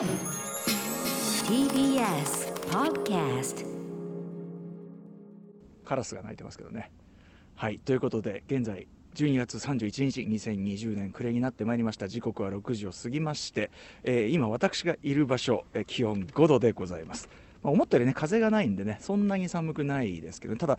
[0.00, 0.08] TBS
[2.70, 3.66] Podcast
[5.84, 6.90] カラスが鳴いてますけどね。
[7.54, 12.08] はいということで現在12月31日2020年暮れになってまいりました。
[12.08, 13.70] 時刻は6時を過ぎまして、
[14.02, 17.28] えー今私がいる場所、えー気温5度でございます、
[17.62, 20.78] まあ、思ったよりね風がないんでねそんなに寒くないですけどただ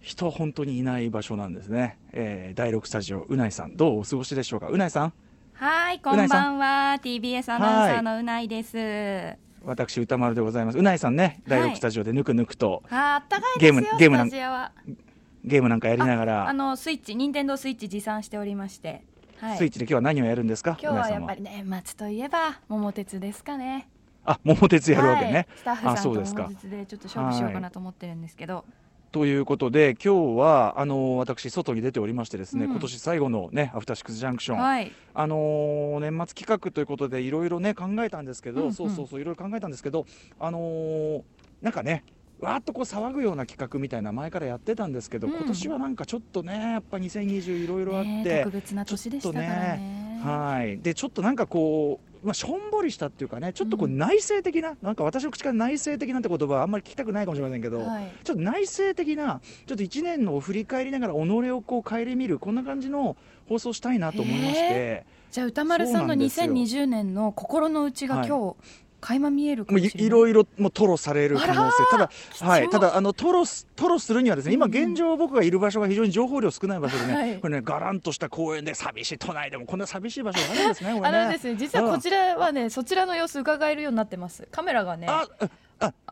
[0.00, 4.68] 人本当にいない場所なんですね、えー第6スタジオうないさんどうお過ごしでしょうか？
[4.68, 5.12] うないさん。
[5.56, 6.98] はい、こんばんは。
[7.02, 9.38] TBS アナウンサーのうないです。
[9.64, 13.60] 私歌丸でございますうないさんね第6はいスタジオでぬくぬくとあー、あったかい。
[13.60, 19.04] ゲームゲームなんゲームなんかやりながあらのスイッチ、任天堂スイッチ持参しておりまして。
[19.38, 19.58] はい。
[19.58, 20.76] スイッチで今日は何をやるんですか？
[20.82, 23.88] 今日はやっぱり年末といえば桃鉄ですかね。
[24.26, 28.64] あ桃鉄やるわけね、はいスタッフあさんと桃鉄でちょっと勝負しようかなと思ってるんですけど。
[29.14, 34.90] ということで今日はあの私外に出ておりましてですね、うん今年最後のねアフターシックスジャンクション、はい。
[35.14, 40.04] あのー年末企画ということでいろいろね考えたんですけど、うんうんそうそうそういろいろ考えたんですけど
[40.40, 41.22] あのー
[41.62, 42.02] なんかね
[42.40, 49.93] わーっとこう騒ぐような企画みたいな前からやってたんですけど、うん今年はなんかちょっとねやっぱ2020いろいろあって、ねえ特別な年でしたからね。
[50.24, 53.98] はい、でちょっとなんかこう、まあ、しょんぼりしたっていうかねちょっとこううん。
[53.98, 58.10] 内省的な、なんか私の口から内省的なって言葉はあんまり聞きたくないかもしれませんけど、はい。
[58.24, 61.18] ちょっと内省的なちょっと1年のを振り返りながら己
[61.50, 63.16] をこう顧みるこんな感じの
[63.48, 66.46] 放送したいなと思いまして、じゃあ歌丸さんのそうなんですよ。
[66.46, 68.28] 2020年の心の内がはい。
[68.28, 68.56] 今日
[69.04, 70.08] 垣間見えるかもうい。
[70.08, 71.76] ろいろもう吐露される可能性。
[71.90, 72.10] ただ
[72.40, 77.38] はいただあの吐露す吐露するにはですね今現状僕がいる場所が非常に情報量少ない場所でね、はい。
[77.40, 81.18] これねがらんとした公園で寂しい都内でもこんな寂しい場所があるんですねこれね。
[81.18, 84.46] あのですね、実はこちらはね、そちらの様子伺えるようになってます。
[84.50, 85.06] カメラがね。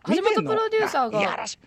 [0.08, 1.18] 橋本プロデューサーが。
[1.18, 1.58] あいやらしい。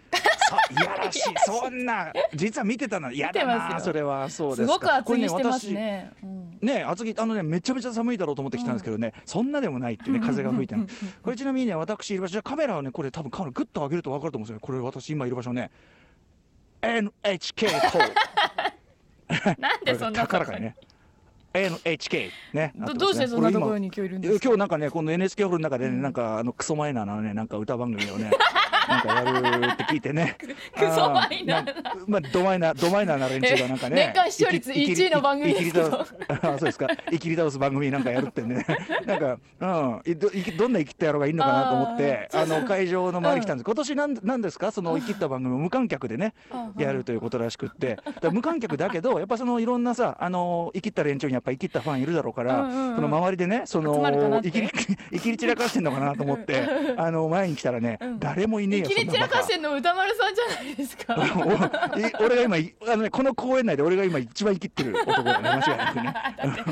[0.49, 1.21] そう いやらしい。
[1.45, 3.11] そんな実は見てたの。
[3.11, 3.79] 嫌だな。
[3.79, 4.67] それはそうです。
[4.67, 6.11] すかごく厚着してますね。
[6.23, 6.45] うん。
[6.65, 10.75] ね厚着あのねめちゃめちゃ寒いだろうと思ってきたんですけどね、そんなでもないってね 風が吹いて
[11.21, 15.71] これちなみにね私いる場所カメラをねこれ多分カメラグッと上げると分かると思うんですよこれ私今いる場所ね
[16.81, 18.07] NHK ホー
[19.55, 20.75] ルなんでそんな高らかにね
[21.57, 22.73] NHK ね。
[22.75, 24.45] どどうしてそんなところれに今日いるん今ですか？
[24.45, 28.31] 今日なんかねこの NHK ホールの中でね、なんかあのクソマイナーなねなんか歌番組をね
[28.87, 30.37] なんかやるって聞いてね。
[30.77, 31.73] クソマイナー
[32.07, 35.87] まあドマイナードマイナーな連中がなんかね 年間視聴率いき1位の番組ですけど。
[35.87, 36.15] いきり倒す
[36.45, 36.87] あそうですか。
[37.11, 38.65] いきり倒す番組なんかやるってね。
[39.05, 44.71] なんかうんいどどんな生きった野郎がいるのかなと思ってああの会場の周り来たんです、今年なんなんですか？
[44.71, 47.97] その生きった番組を無観客でねあやるということらしくって。
[48.31, 53.95] 無観客だけどやっぱそのいろんなさあの生きった連中にやっぱ生きったファンいるだろうから、その周りでねその
[54.43, 54.69] 生きり
[55.11, 56.63] 生きり散らかしてんのかなと思って
[56.97, 58.19] あの前に来たらね、うん。
[58.19, 61.15] 誰もいねえよいきり散らかしてんんの歌丸さんじゃないですか。
[62.19, 66.13] 俺が今いあの、ね、この公園内で俺が今一番生きってる男だよね間違いなくね。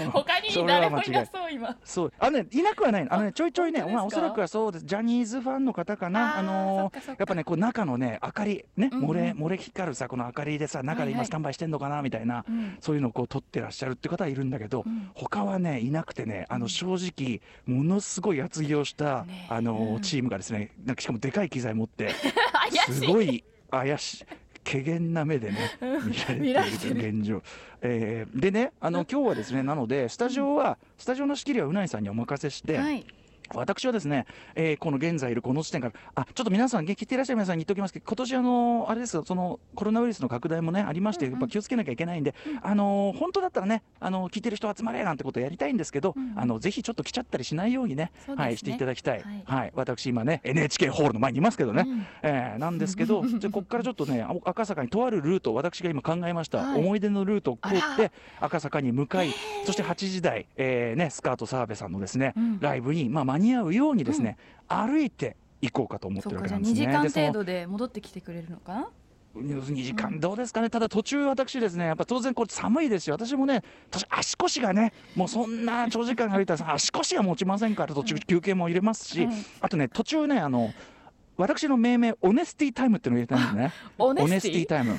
[0.12, 1.78] 他に誰もいなそう今。
[1.84, 2.14] そう。
[2.20, 3.14] あのねいなくはないの。
[3.14, 4.86] あのねちょいちょいねまあおそらくはそうです。
[4.86, 6.38] ジャニーズファンの方かな。
[6.38, 12.78] あのやっぱねこう中のね明かりね漏れ漏れ光るさこの明かりでさ中で今スタンバイしてんのかなみたいな、うん。
[12.80, 15.12] そういうのをこう撮ってらっしゃるって方はいるんだけど、うん。
[15.14, 19.48] 他はねいなくてねあの正直ものすごい厚着をした、ね。
[19.50, 21.93] あのうんチームがですねなんかしかもでかい機材持って。
[22.92, 24.26] すごい怪しい。
[24.64, 25.58] 怪げな目でね
[26.40, 27.44] 見られている現状、
[27.82, 33.06] えーでねあの今日はですねなのでスタジオはスタジオの仕切りはうないさんにお任せして、はい。
[33.60, 34.26] 私はですね、
[34.56, 46.40] えーこの現在いるこの地点から、あちょっと皆さん、聞いていらっしゃる皆さんに言っておきますけど、今年あのあれですよ、そのコロナウイルスの拡大もね、ありまして、やっぱ気をつけなきゃいけないんで、あの本当だったらね、あの聞いてる人集まれなんてことをやりたいんですけど、うんうん。
[46.40, 48.12] あのぜひちょっと来ちゃったりしないようにね、ね。
[48.36, 49.68] はい、していただきたい、ははい。
[49.70, 52.06] い私、今ね、NHK ホールの前にいますけどね、うん。
[52.24, 56.80] えーなんですけど、 じゃあここからちょっとね、あ赤坂にとあるルートを私が今考えました、はい。
[56.80, 59.32] 思い出のルートを通っあて、赤坂に向かい、
[59.66, 62.60] そして8時台、えーね、スカート澤部さんのですね、うん。
[62.60, 64.38] ライブに、まあ、間に合うようにですね、
[64.68, 66.80] 歩いて行こうかと思ってるわ2けなんですね。
[66.80, 68.90] 時間程度で戻ってきてくれるのかな
[69.36, 80.72] ？2時間どうですかね、ただ途中、私ですね、やっぱ当然、これ寒いですよ、私もね、私足腰がね、もうそんな長時間歩いたら、 足腰が持ちませんから、途中、休憩も入れますし、うんあとね、途中ね、あの
[81.36, 83.74] 私の命名、オネスティタイムっていうのを入れたんですね。
[83.98, 84.96] オネスティタイム。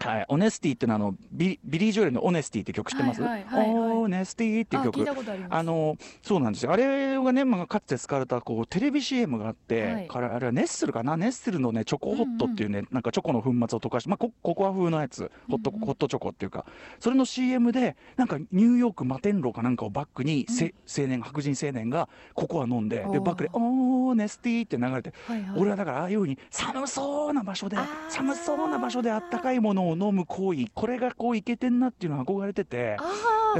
[0.00, 5.04] はい、 Honesty っていうのはあのビビリー・ジョエルの「Honesty」って曲知ってます、はいはい Honesty っていう曲
[5.50, 6.72] あのそうなんですよ。
[6.72, 10.08] あれがね、まあ、かつて使われたこうテレビ CM があって、はい。
[10.08, 11.16] からあれはネッスルかな？
[11.16, 15.30] ネッスルのねチョコホットっていうね、なんかチョコの粉末を溶かして、まあ、コココア風のやつ。
[15.50, 15.86] ホット,、うんうん。
[15.86, 16.64] ホットチョコっていうか。
[17.00, 25.60] それの CM でなんかニューヨーク摩天楼かなんかをバックに、せ青年白人青年がココア飲んででバックで「Honesty」って流れてはいはい。
[25.60, 27.76] 俺はだからああいうふうに寒そうな場所で
[28.08, 32.96] 寒そうな場所であったかいものを飲む行為これがこういけてんなっていうのは憧れてて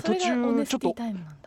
[0.02, 0.94] 途中ちょっと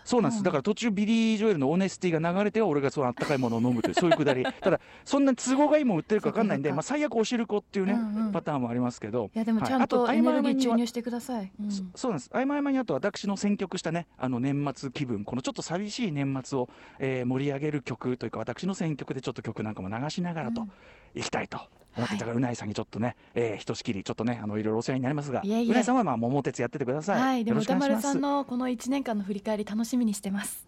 [0.04, 4.44] そうなんです、だから途中ビリー・ジョエルのオネスティが流れては俺がそのあったかいものを飲むという そういうくだり。
[4.44, 9.69] ただそんな都合がいいもん売ってるか分かんないんで、まあ、最悪お汁粉っていうね、うんうんパターンもありますけどいやでもはい。
[9.69, 11.51] ちゃんとあとエネルギー合間合間には注入してください。
[11.60, 11.72] うん。
[11.72, 12.30] そそうなんです。
[12.34, 16.69] 合間合間にあと私の選曲したねあの年末気分このちょっと寂しい年末を、
[17.00, 20.72] えー盛り上げる曲というか私の選曲でちょっと曲なんかも流しながらとうん。
[21.13, 21.60] いきたいと
[21.94, 22.18] はい。
[22.18, 25.72] だからうないさんにちょっとね、えーひとしきりちょっとねあのいろいろお世話になりますがいえいえ。
[25.72, 30.68] うないさんはまあ桃鉄やっててください、はい、でも歌丸さんのこの一年間の振り返り楽しみにしてます。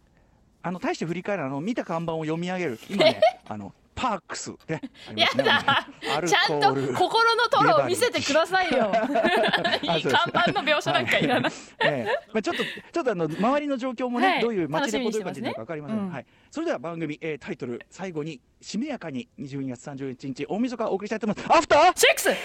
[0.62, 4.52] あの大して振り返るあの見た看板を読み上げる今ね あのパークス。
[4.68, 4.82] ね。
[5.16, 5.88] やだ。
[6.26, 8.92] ちゃんと心のトロを見せてくださいよ。
[9.82, 11.52] いい看板の描写なんかいらない。
[11.80, 12.28] ええ。
[12.34, 14.42] まあ、ちょっとちょっとあの周りの状況もね、はい。
[14.42, 16.12] どういう街で楽しみにしてどういう感じになるか分かりません、ねうん。
[16.12, 21.58] はい、それでは番組、えータイトル最後にしめやかに12月31日大晦日お送りしたいと思います。
[21.58, 22.00] アフター？
[22.00, 22.26] シックス！
[22.26, 22.38] ジャン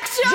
[0.00, 0.30] クション！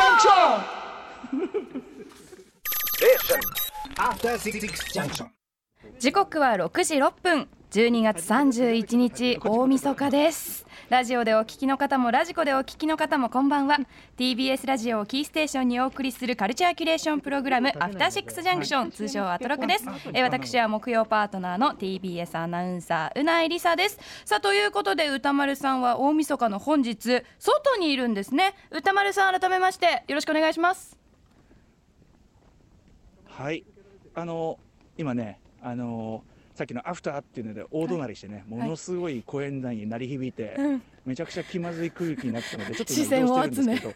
[4.94, 5.32] ジャンクション.
[6.00, 10.66] 時刻は6時6分12月31日大晦日です。
[10.88, 13.80] ラジオでお聞きの方もラジコでお聞きの方もこんばんは。
[14.18, 19.86] TBS ラジオをキーステーションにお送りするカルチャーキュレーションプログラムアフターシックスジャンクション通称アトロクです。
[20.14, 24.00] え私は木曜パートナーの TBS アナウンサーうないりさです。
[24.24, 28.54] さあということで歌丸さんは大晦日の本日外にいるんですね。
[28.72, 30.98] 歌丸さん改めましてよろしくお願いします。
[33.26, 33.66] はい。
[34.14, 34.60] あの
[34.98, 36.24] 今ねあの
[36.56, 40.82] さっきのアフターっていうので大怒鳴りしてね、ものすごい公園内に鳴り響いて、うん。
[41.06, 43.62] めちゃくちゃ気まずい空気になってたのでちょっと 視線を今移動して。
[43.62, 43.94] るんですけど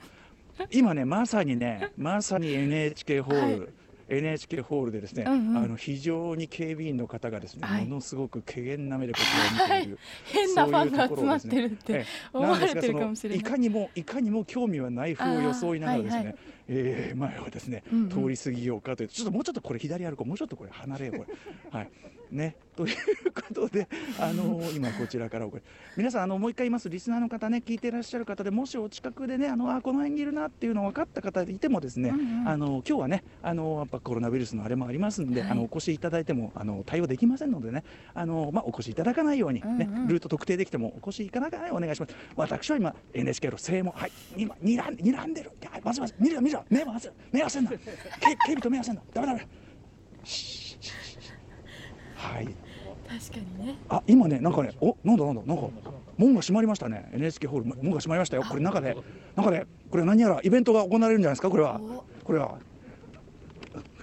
[0.72, 3.68] 今ねまさにねまさに NHK ホール、は
[4.10, 5.58] NHK ホールでですね、うんうん。
[5.58, 7.86] あの非常に警備員の方がですね、はい。
[7.86, 12.06] ものすごく怪げな目でこちらを見ている、変なファンが集まってるってええ。
[12.34, 13.40] 思われてるかもしれない。
[13.40, 16.38] いかにもいかにも興味はない風を装いながらですね、あーはいはい。
[16.70, 18.10] えー前をですね、うんうん。
[18.10, 21.92] 通り過ぎようかというちょっともうちょっとこれ左歩こうもうちょっとこれ離れようこれはい
[22.32, 22.96] ねという
[23.34, 23.88] ことで
[24.20, 25.62] あのー今こちらからこれ
[25.98, 32.48] 皆さんあのもう一回言いますリスナーの方ね聞いてらっしゃる方でもしお近くでねあのあこの辺にいるなっていうの分かった方でいてもですね、うんうん。
[32.48, 35.52] あの今日はねあのやっぱコロナウイルスのあれもありますんで、はい。
[35.52, 37.84] あのお越しいただいてもあの対応できませんのでね
[38.14, 40.08] あのまあお越しいただかないようにね、うんうん。
[40.08, 42.16] ルート特定できてもお越しいただかないようお願いします。
[42.36, 45.52] 私は今 NHK の正門はい今にらん睨んでる。
[45.62, 46.64] いやまずまず見るよ見るよ。
[46.70, 47.72] 目合わせる目合わせんな。
[47.72, 47.86] け警
[48.46, 49.02] 備と目合わせんな。
[49.14, 49.48] ダメダメ。
[50.24, 50.59] シーシーシーシー
[52.20, 52.46] はい。
[53.08, 53.76] 確かにね。
[53.90, 55.64] あ今ねなんかねおなんだなんだなんか
[56.18, 57.10] 門が閉まりましたね。
[57.14, 57.66] NHK ホール。
[57.66, 58.44] 門が閉まりましたよ。
[58.48, 58.96] これ中で
[59.36, 61.50] 中でこれ何やらイベントが行われるんじゃないですか？
[61.50, 61.80] これは。
[61.82, 62.04] お。
[62.24, 62.58] これは。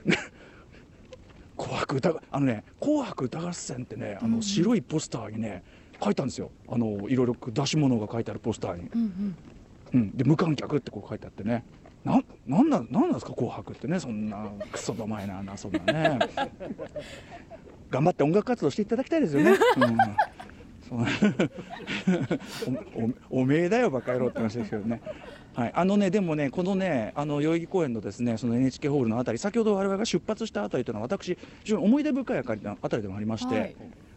[1.56, 5.62] 紅白歌あのね紅白歌合戦ってねあの白いポスターにね
[6.02, 6.50] 書いたんですよ。
[6.68, 9.36] あのいろいろ出し物が書いてあるポスターに、うんうん。
[9.94, 11.64] うん、で無観客ってこう書いてあってね。
[12.04, 13.32] なんなんなんなんなんですか？
[13.32, 13.98] 紅白ってね。
[14.00, 16.18] そんなクソどまいななそんなね
[17.90, 19.52] 頑張って音楽活動していただきたいですよね、
[20.90, 21.06] うん。
[23.30, 25.00] おおおめえだよバカ野郎って話ですけどね。
[25.54, 33.76] はい、あのねでもねこのねあの代々木公園のですねその NHK ホールのあたり先ほど我々が出発したあたりというのは私非常に思い出深いあたりあたりでもありまして、はい。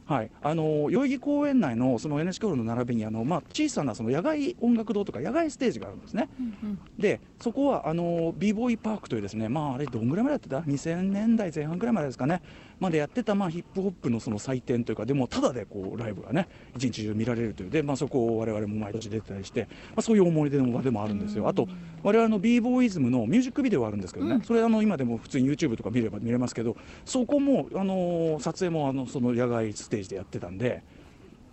[0.09, 6.29] はい、あの代々木公園内のその NHK ホールの並びにあの、まあ、小さなその野外音楽堂とか野外ステージがあるんですね。
[6.39, 6.79] うんうん。
[6.97, 12.41] でそこはあの b ボーイパークというですねまああれどんぐらいまでやってた？2000年代前半ぐらいまでですかね
[12.79, 17.69] までやってたまあヒップホップのその祭典というかでもただでこうライブがね一日中見られるという。
[17.69, 21.47] で、まあ、そこを我々も毎年出てたりして、まあ、そういう思い出の場でもあるんですよ。
[21.47, 21.67] あと
[22.03, 24.41] 我々の b ボーイズムのミュージックビデオがあるんですけどね、うん。
[24.41, 30.83] それあの今でも普通に YouTube とか見れば見れますけどそこもあの撮影もあのその野外ステージでやってたんで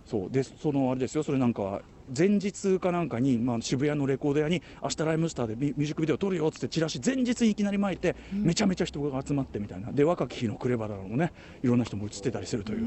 [0.05, 0.31] そう。
[0.31, 1.23] でそのあれですよ。
[1.23, 1.81] それなんか
[2.15, 8.43] 前日かなんかに、まあ、渋谷のレコード屋に「明日ライムスターでミミュージックビデオ撮るよ」っつってチラシ前日にいきなり巻いて、うん。
[8.43, 9.91] めちゃめちゃ人が集まってみたいな。
[9.91, 11.31] で若き日のクレバラもね。
[11.63, 12.79] いろんな人も映ってたりするという、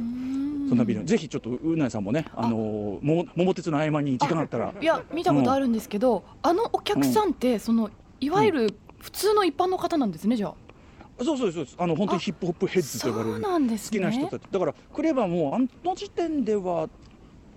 [0.68, 1.04] そんなビデオ。
[1.04, 2.48] ぜひちょっとうなえさんもねあ。
[2.48, 4.74] のも桃鉄の合間に時間あったら。
[4.80, 10.54] いや見たことあるんですけど、あのお客さんってそのいわゆる普通の一般の方なんですねじゃあ。
[11.22, 14.42] そうそうそうあの本当にあヒップホップヘッズと呼ばれる好きな人たち。
[14.50, 16.88] だからクレバもあの時点では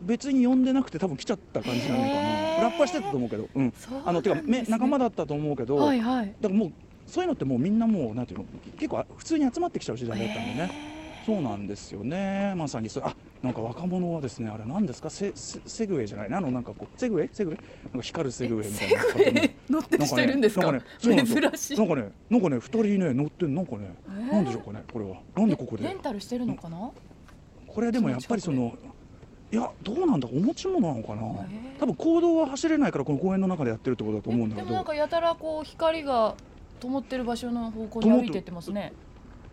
[0.06, 2.64] 別に呼んでなくて多分来ちゃった感じじゃないかな。
[2.64, 3.50] ラッパしてたと思うけど。
[3.54, 3.74] うん。
[4.06, 6.28] あのてかめ仲間だったと思うけど、はいはい。
[6.40, 6.72] だからもう
[7.08, 8.46] そういうのってもうみんなもうなんていうの
[8.78, 10.94] 結構普通に集まってきちゃう時代だったんでね。
[11.26, 12.54] そうなんですよね。
[12.58, 13.04] まさにそう。
[13.06, 15.10] あなんか若者はですねあれ何ですか？
[15.10, 17.30] セセセグウェイじゃないなあのなんかこうセグウェイ？
[17.32, 17.62] セグウェイ？
[17.86, 19.02] なんか光るセグウェイみたいな。
[19.04, 19.52] セグウェイ？
[19.70, 20.72] 乗ってる人いるんですか？
[20.72, 21.26] なんかね珍
[21.58, 21.78] しい。
[21.78, 24.32] なんかねなんかね二人ね乗ってんなんかね、えー。
[24.34, 25.18] なんでしょうかねこれは。
[25.36, 25.86] なんでここで？
[25.86, 26.92] レンタルしてるのかな？
[27.68, 28.78] これでもやっぱりその
[29.54, 31.22] いやどうなんだお持ち物なのかな？
[31.80, 34.66] 多分公道は走れないからこの公園の中でやってるってことだと思うんだけど。
[34.66, 36.34] でもなんかやたらこう光が
[36.80, 38.94] 灯ってる場所の方向に歩いてってますね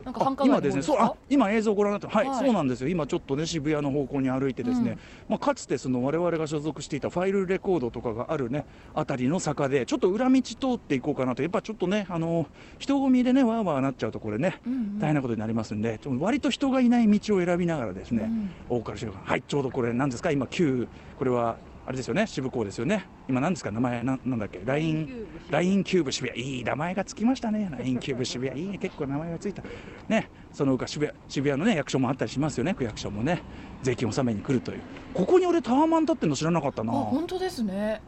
[0.05, 0.83] なんか繁華あ今ですね。
[0.83, 2.45] そうあ今映像をご覧になってはい、はい。
[2.45, 2.89] そうなんですよ。
[2.89, 4.99] 今ちょっとね渋谷の方向に歩いてですね、うん。
[5.29, 11.43] まあ、かつてその我々が所属していたファイルレコードとかがあるねあたりの坂でちょっと裏道通っていこうかなと。
[11.43, 12.47] やっぱちょっとねあの
[12.79, 14.99] 人混みでねわーわーなっちゃうとこれねうんうん。
[14.99, 18.55] 大変なことになりますんで、ちょっと割と人がいない道を選びながらですね、うん。
[18.69, 20.31] 大岡市はいちょうどこれ何ですか？
[20.31, 20.89] 今旧
[21.19, 21.59] これは
[21.91, 23.05] あれですよね渋港ですよね。
[23.29, 24.61] 今何ですか名前ななんだっけ？
[24.65, 26.41] ラインラインキューブ渋谷。
[26.41, 27.69] いい名前がつきましたね。
[27.69, 28.63] ラインキューブ渋谷。
[28.63, 29.65] いいね結構名前がついた。
[30.09, 32.75] ねその他渋谷渋谷のね役所もあったりしますよね。
[32.75, 33.43] 区役所もね。
[33.83, 34.81] 税金納めに来るという。
[35.15, 36.93] ここに俺タワマン立ってるの知らなかったあな。
[36.93, 38.01] こ本当ですね。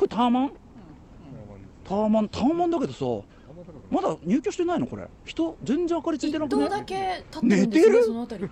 [0.00, 0.52] れタワマン？
[1.84, 2.28] タワマン？
[2.28, 3.04] タワマンだけどさ
[3.90, 5.06] まだ入居してないのこれ。
[5.24, 6.64] 人全然明かりついてな一くね？
[6.64, 8.44] 棟だけ寝てるねそのあたり。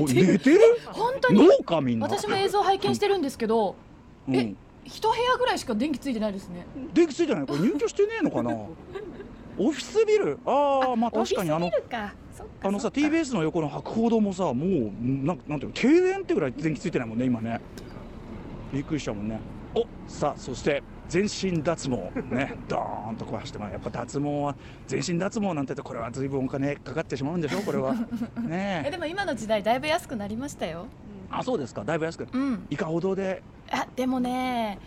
[0.00, 0.60] お寝てる。
[0.86, 1.46] 本当に。
[1.46, 2.06] 農家みんな。
[2.06, 3.74] 私も映像拝見してるんですけど
[4.28, 4.36] うん。
[4.36, 6.66] え一部屋ぐらいしか電気ついてないですね。
[6.92, 7.46] 電気ついてない？
[7.46, 8.50] これ入居してねえのかな？
[9.56, 10.38] オフィスビル？
[10.44, 11.70] ああまあ確かにあの
[12.62, 15.72] あのさ TBS の横の博報堂もさもうなんなんていうの？
[15.72, 17.60] 停電ってぐらい電気ついてないもんね今ね。
[18.72, 19.38] びっくりしたもんね。
[19.74, 21.96] おさあそして全身脱毛。
[22.34, 22.56] ね。
[22.68, 24.56] ドーンとこう走ってまやっぱ脱毛は
[24.86, 27.94] 全身脱毛なんてとこれは随分お金かかってしまうんでしょこれは。
[28.38, 28.90] えねえ。
[28.90, 30.86] でも今の時代だいぶ安くなりましたよ。
[31.30, 31.84] あそうですか。
[31.84, 32.26] だいぶ安く。
[32.32, 32.66] うん。
[32.70, 33.42] いかほどで。
[33.70, 34.78] あでもね。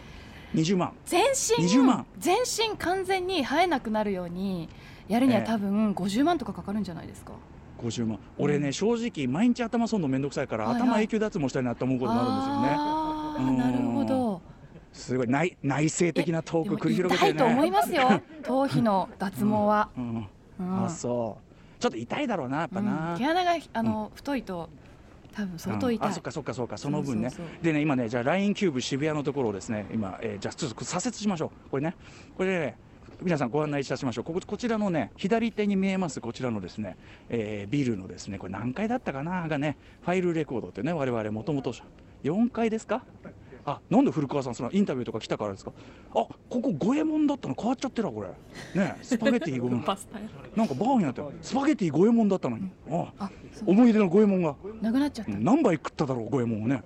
[0.55, 0.93] 20万。
[1.05, 2.05] 全身20万。
[2.17, 4.69] 全身完全に生えなくなるように
[5.07, 5.45] やるにはええ。
[5.45, 7.33] 多分50万とかかかるんじゃないですか。
[7.81, 8.19] 50万。
[8.37, 10.81] 俺ね正直毎日頭剃るのめんどくさいから、はいはい。
[10.83, 12.69] 頭永久脱毛したいなと思うこともあるんですよね。
[12.71, 13.57] あーうん。
[13.57, 14.41] なるほど
[14.97, 17.39] すごい内内省的なトーク繰り広げてるね。
[17.39, 18.21] 痛いと思いますよ。
[18.43, 20.27] 頭皮の脱毛は、うん
[20.59, 20.85] うん。
[20.85, 21.81] あそう。
[21.81, 23.17] ちょっと痛いだろうなやっぱな、うん。
[23.19, 24.69] 毛穴があの、太いと
[25.33, 26.77] 多分相当痛い、うんあそっかそっかそっか。
[26.77, 27.29] その分ね。
[27.61, 31.69] でね今ねじゃあ LINE キューブ渋谷のところをですね今、えーじゃあちょっと左折しましょう。
[31.69, 31.95] これね。
[32.35, 32.75] これね
[33.21, 34.23] 皆さんご案内いたしましょう。
[34.25, 36.95] こここちらのね左手に見えますこちらのですね、
[37.29, 41.73] えービルのですねこれ何階だったかながねファイルレコードってね我々もともと
[42.23, 43.03] 4階ですか？
[43.67, 45.73] あなんで古川さんそのインタビューとか来たからですか？
[46.11, 47.53] あここ五右衛門だったの。
[47.53, 48.29] 変わっちゃってるわこれ。
[48.81, 49.97] ねスパゲティ五右衛門
[50.55, 51.21] なんかバーになって。
[51.21, 52.57] るスパゲティ五右衛門だったの。
[52.57, 53.29] にあ
[53.65, 54.55] 思い出の五右衛門が。
[54.81, 56.81] なくなっちゃった、うん何杯食っただろう五右衛門をね、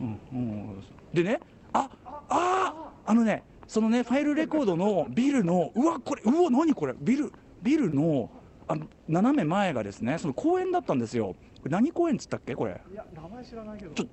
[0.00, 1.40] うんうん、でね
[1.72, 1.88] あ
[2.28, 6.94] ああのねそのねファイルレコードのビルのうわこれうわ何これ？
[7.00, 8.30] ビルビルの
[8.68, 11.36] あの斜め前がですねその公園だったんですよ。
[11.64, 12.78] 何公園っつったっけこれ？
[12.92, 13.94] いや名前知らないけど。
[13.94, 14.06] ちょ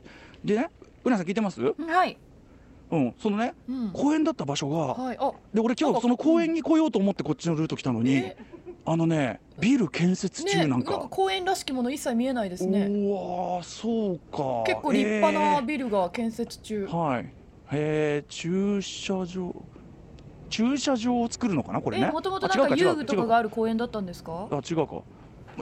[0.45, 0.69] でね
[1.03, 1.61] うなさん聞いてます？
[1.61, 2.17] はい、
[2.91, 5.17] うんそのねうん、公園だった場所がはい。
[5.19, 8.37] あで俺今日その公園に来ようと思ってこっちのルート来たのにえ
[8.85, 12.87] あのねビル建設中ねなんか、公園らしきもの一切見えないですね。
[12.87, 14.63] うわーそうか。
[14.65, 17.33] 結構立派なえービルが建設中、はい。
[17.71, 19.53] えー、駐車場。
[20.49, 22.07] 駐車場を作るのかな、これね？
[22.07, 24.47] えもともとなんか遊具とかが違ある公園だったんですか。
[24.49, 25.03] あ、違うか。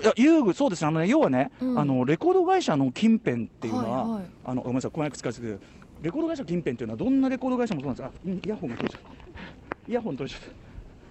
[0.02, 4.04] いや、遊具、そうですね、あのね、要はね、うんあのレコード会社の近辺っていうのは。
[4.04, 6.04] はいはいあの、ごめんなさい、このマイク使わせてください。
[6.04, 8.06] レコード会社近辺っていうのは、どんなレコード会社もそうなんです。
[8.06, 9.92] あ、うんイヤホンが取れちゃった。
[9.92, 10.56] イヤホン取れちゃった。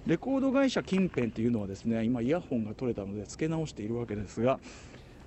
[0.07, 4.59] レコード会社近辺っていうのはですね、今イヤホンが取れたので付け直しているわけですが。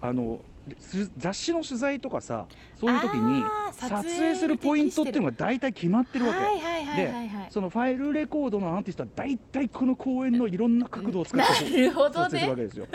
[0.01, 0.39] あの
[0.77, 2.45] す雑誌の取材とかさ
[2.79, 7.47] そういう時に撮撮影影するポイントっていうのが大体決まってるわけ、はいはいはいはいはい。
[7.49, 12.87] そのファイルレコードのアーティストは大体この公演のいろんな角度を使って 撮影するわねけですよ。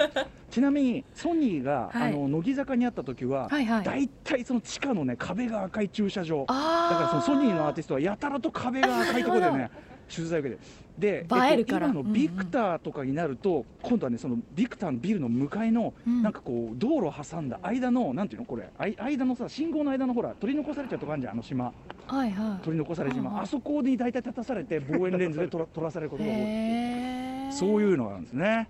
[0.51, 2.13] ちなみにソニーが、はい。
[2.13, 3.85] あの乃木坂にあった時は、はいはい。
[3.85, 6.41] 大体その地下のね壁が赤い駐車場。
[6.41, 9.71] だからそのソニーのアーティストはやたらと壁が赤いところでね
[10.09, 10.63] 取材を受けて。
[10.99, 11.89] で映えるから。
[11.89, 16.23] 今のビクターとかになると、今度はねそのビクターのビルの向かいの、うん。
[16.23, 18.69] なんかこう道路を挟んだ間のなんていうのこれ。
[18.79, 21.73] あい間のさ信号の間のほら取り残されちゃうとこあるじゃんあの島。
[22.07, 28.69] はいは取り残され島、うんうんあそこに大体立たされて望遠レンズで撮ら 撮らされるこいとが多いそういうのがあるんですね。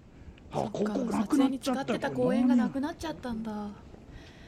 [0.52, 3.68] あここな撮くなっ影に使っちゃった公園がなくなっちゃったんだ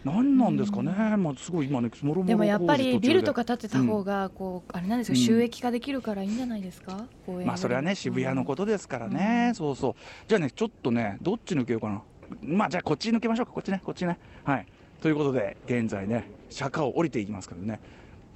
[0.07, 5.21] 何なんですかね、まあすごい今ねもろもろでもやっぱりビルとかか建てた方がこうあれなんですようん。
[5.21, 7.07] 収益化できるからいいんじゃないですか？
[7.27, 9.55] 公園まあそれはね渋谷のことですからね、うん。
[9.57, 9.95] そうそう。
[10.29, 12.03] じゃあねちょっとねどっち抜けようかな。
[12.43, 13.53] まあじゃあこっち抜けましょうか。
[13.53, 14.19] こっちねこっちね。
[14.45, 14.67] はい。
[15.03, 17.81] ということで現在ね坂を降りていきますけどね。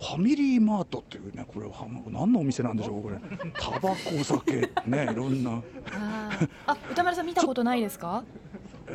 [0.00, 1.72] ファミリーマートっていうねこれは
[2.08, 3.16] 何のお店なんでしょうこれ。
[3.60, 5.62] タバコお酒ねいろんな。
[6.66, 8.24] あ歌丸さん見たことないですか？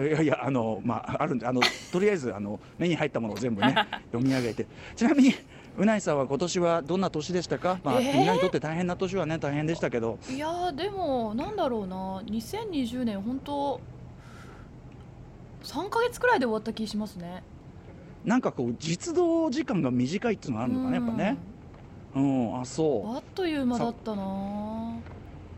[0.04, 1.62] いやいやあのまああるんであの
[1.92, 3.74] とりあえずあの目に入ったものを全部ね
[4.12, 4.66] 読み上げて。
[4.96, 5.34] ちなみに
[5.78, 8.18] うないさんは今年はどんな年でしたか、まあえー？
[8.18, 10.18] みんなにとって大変な年はね大変でしたけど。
[10.30, 12.22] いやーでもなんだろうな。
[12.26, 13.82] 2020年本当
[15.64, 17.44] 3ヶ月くらいで終わった気しますね。
[18.24, 21.38] なんかこう実動時間が短いっていうのがあるのかねやっぱね。
[22.16, 22.56] うん。
[22.56, 24.94] あうんそあっという間だったな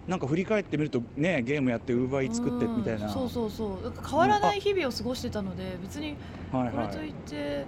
[0.08, 3.52] なんか振り返ってみるとねゲームやってウーバーイーツ作ってみたいな、うんそうそう。
[3.52, 6.16] そう変わらない日々を過ごしてたので別に
[6.52, 6.74] はいはい。
[6.74, 7.66] これといって、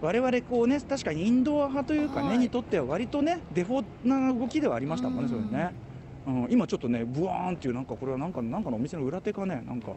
[0.00, 2.38] 我々こうね確かにインドア派というかね、はい。
[2.38, 5.46] にとっては割とねデフォな動きではありましたもんね、うん。
[5.48, 5.74] それね、
[6.26, 9.92] うん、今ちょっとねブワーンっていうなんかこれはなんかなんかのお店の裏手かねなんか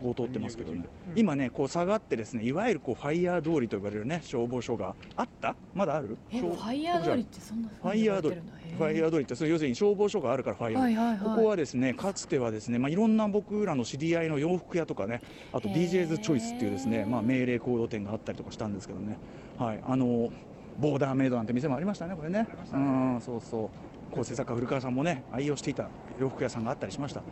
[0.00, 0.84] こう通ってますけどね、
[1.14, 5.54] 今ねこう下がってですねいわゆるこうファイヤー通りと呼ばれるね消防署があった？
[5.74, 6.16] まだある？
[6.30, 8.36] えフ消ァイヤー通りってそんなファイヤー通り
[8.78, 10.82] ファイヤー通りってそれ要するに消防署があるからファイヤー。
[10.82, 11.18] はいはいはい。
[11.18, 15.20] ここはですねかつてはですね、まあ、いろんな僕らの知り合いの洋服屋とかね
[15.52, 19.18] あと DJ's チョイスっていうですね、まあ、命令コード店があったりとかしたんですけどね、
[19.58, 20.30] はい、あの
[20.78, 22.48] ボーダーメイドなんて店もありましたねこれね。
[22.72, 23.68] うんそうそう。
[24.14, 25.88] 構成作家古川さんもね愛用していた
[26.20, 27.20] 洋服屋さんがあったりしました。
[27.20, 27.26] こ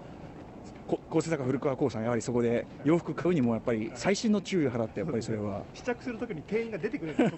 [0.99, 5.63] 構成作家古川光さんやはりそこで洋服買うにもやっぱり細心の注意を払ってやっぱりそれは。
[5.75, 7.33] 試着するときに店員が出てくれる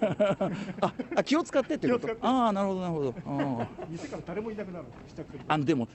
[0.81, 2.07] ああ気を使ってってこと？
[2.21, 3.13] ああなるほどなるほど。
[3.25, 5.87] ああ店から誰もいなくなる試着するあのでも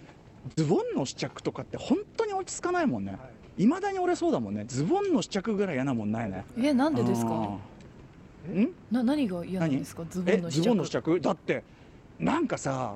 [0.56, 3.12] ズボンの試着とかって本当に落ち着かないもんね。
[3.12, 3.18] は
[3.58, 3.64] い。
[3.64, 4.64] いまだに俺そうだもんね。
[4.68, 6.44] ズボンの試着ぐらい嫌なもんないね。
[6.56, 7.30] えなんでですか？
[7.32, 7.60] ん？
[8.90, 10.04] な何が嫌なんですか？
[10.08, 10.62] ズボえンの試着。
[10.62, 11.20] ズボンの試着？
[11.20, 11.64] だって
[12.20, 12.94] なんかさ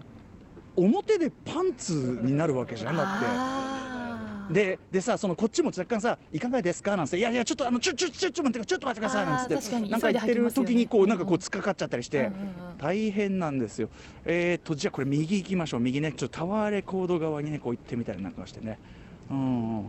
[0.77, 3.27] 表でパンツになるわけじゃんだって
[4.53, 12.31] ででさそのこっちも若干さ「いかがですか?」なんて「いやいやちょっとあのちょちょちょちょ待ってちょっと待ってください」なんつってなんか言ってる時にこうなんかこう突っかかっちゃったりして、
[12.79, 13.89] 大変なんですよ。
[14.25, 15.81] えー、とじゃあこれ右行きましょう。
[15.81, 18.79] 右ねちょっとタワーレコード側にねこう行ってみたりなんかしてね。
[19.31, 19.87] うん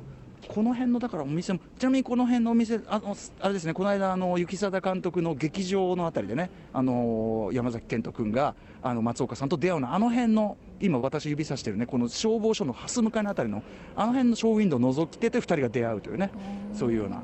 [0.48, 13.64] この辺のだからお店もちなみにこの辺のお店あのあれですねこの間あの雪貞監督の劇場のあたりでねあの山崎賢人君があの松岡さんと出会うのあの辺の今私指さしてるねこの消防署の蓮向かいのあたりの
[13.96, 16.30] あの辺のショーウィンドウを覗きてて2人が出会うというね
[16.74, 17.22] そういうような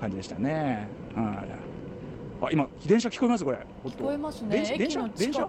[0.00, 0.88] 感じでしたね。
[1.14, 2.46] はい。
[2.46, 3.44] あ今電車聞こえます？
[3.44, 3.58] これ。
[3.84, 4.56] 聞こえますね。
[4.56, 4.76] 電車？
[4.76, 5.48] 電車電車？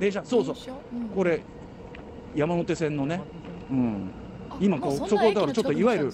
[0.00, 0.24] 電車？
[0.24, 0.56] そうそう。
[0.94, 1.08] うん。
[1.10, 1.42] これ
[2.34, 3.20] 山手線のね、
[3.70, 4.21] うん、あ
[4.62, 6.12] 今こうそこだからちょっといわゆる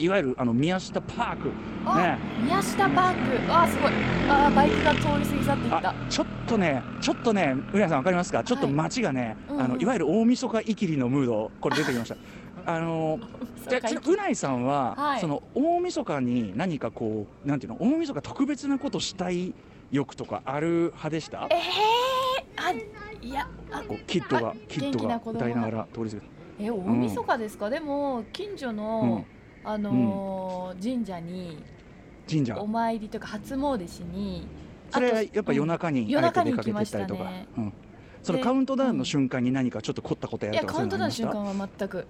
[0.00, 1.50] いわゆるあの宮下パーク。
[1.84, 2.18] あね。
[2.44, 3.52] 宮下パーク。
[3.52, 3.92] あすごい。
[4.28, 5.90] あバイクが通り過ぎ去っていった。
[5.90, 8.42] あちょっとねちょっとねうやさんわかりますか？
[8.44, 9.62] ちょっと街がね、うんうん。
[9.62, 12.16] あのいわゆる大晦日いきりのムードこれ出てきました。
[12.66, 13.20] あの
[13.68, 13.76] じ
[14.10, 15.20] うないさんは、はい。
[15.20, 19.54] その大晦日に何かこうなんていうの大晦日特別なことしたい
[19.92, 21.48] 欲とかある派でした？
[21.50, 22.72] えー、あ
[23.24, 25.70] いやあこうキッドがあキッドが歌いなが。
[25.70, 26.22] ら通り過ぎる
[26.58, 29.24] え大晦日ですか、でも近所の、
[29.64, 31.58] あのー神社に
[32.30, 32.56] 神社。
[32.58, 34.46] お参りとか初詣しに
[34.90, 37.72] それあとやっぱ夜中に夜中にあえて出かけてったりとか、行きましたねうん、
[38.22, 42.06] そのでカウントダウンの瞬間に何かちょっと凝ったことやるとかいやカウントダウンの瞬間は全く。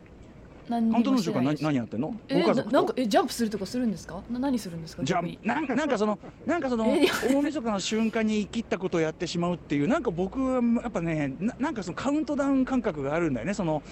[0.68, 1.76] 何カウントダウンの瞬間何してないです。
[1.76, 2.14] 何やってんの？
[2.28, 2.74] えご家族と？
[2.74, 4.22] ななんかえジャンプするとかするんですか？
[4.30, 5.04] な何するんですか？
[5.04, 5.38] じゃあ逆に。
[5.44, 7.12] なんかなんかそのなんかそのえいや。
[7.30, 13.54] 大晦日の瞬間に生きったことをやってしまうっていうなんか僕はやっぱねななんかそのカウントダウン感覚があるんだよね。
[13.54, 13.82] その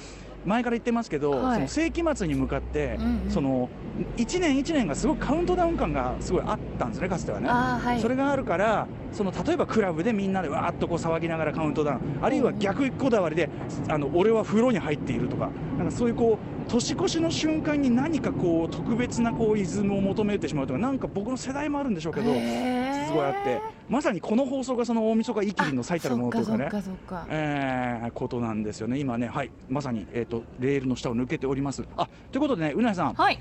[0.44, 1.54] 前から言ってますけど、はい。
[1.54, 3.30] その世紀末に向かって、うんうん。
[3.30, 3.68] その
[4.16, 7.48] 一年一年がすごくカウントダウン感がすごいあったんですねかつてはね。
[7.48, 8.00] はい。
[8.00, 13.48] それがあるからその例えばクラブでみんなでわーっとこう騒ぎながらカウントダウンあるいは逆こだわりで
[13.88, 23.06] あの俺は風呂に入っているとかなんかそういうこう年越しの瞬間に何かこう特別なこうイズムを求めてしまうとかなんか僕の世代もあるんでしょうけどへー。
[23.06, 26.70] すごいあってまさにこの放送がその大晦日イキリの最たるものというかね
[27.06, 27.26] か。
[27.28, 28.98] えーことなんですよね。
[28.98, 31.84] 今ねはいまさに、えー、とレールの下を抜けております。
[31.96, 33.14] あということでねうなえさん。
[33.14, 33.38] はい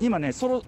[0.00, 0.62] 今ねそろ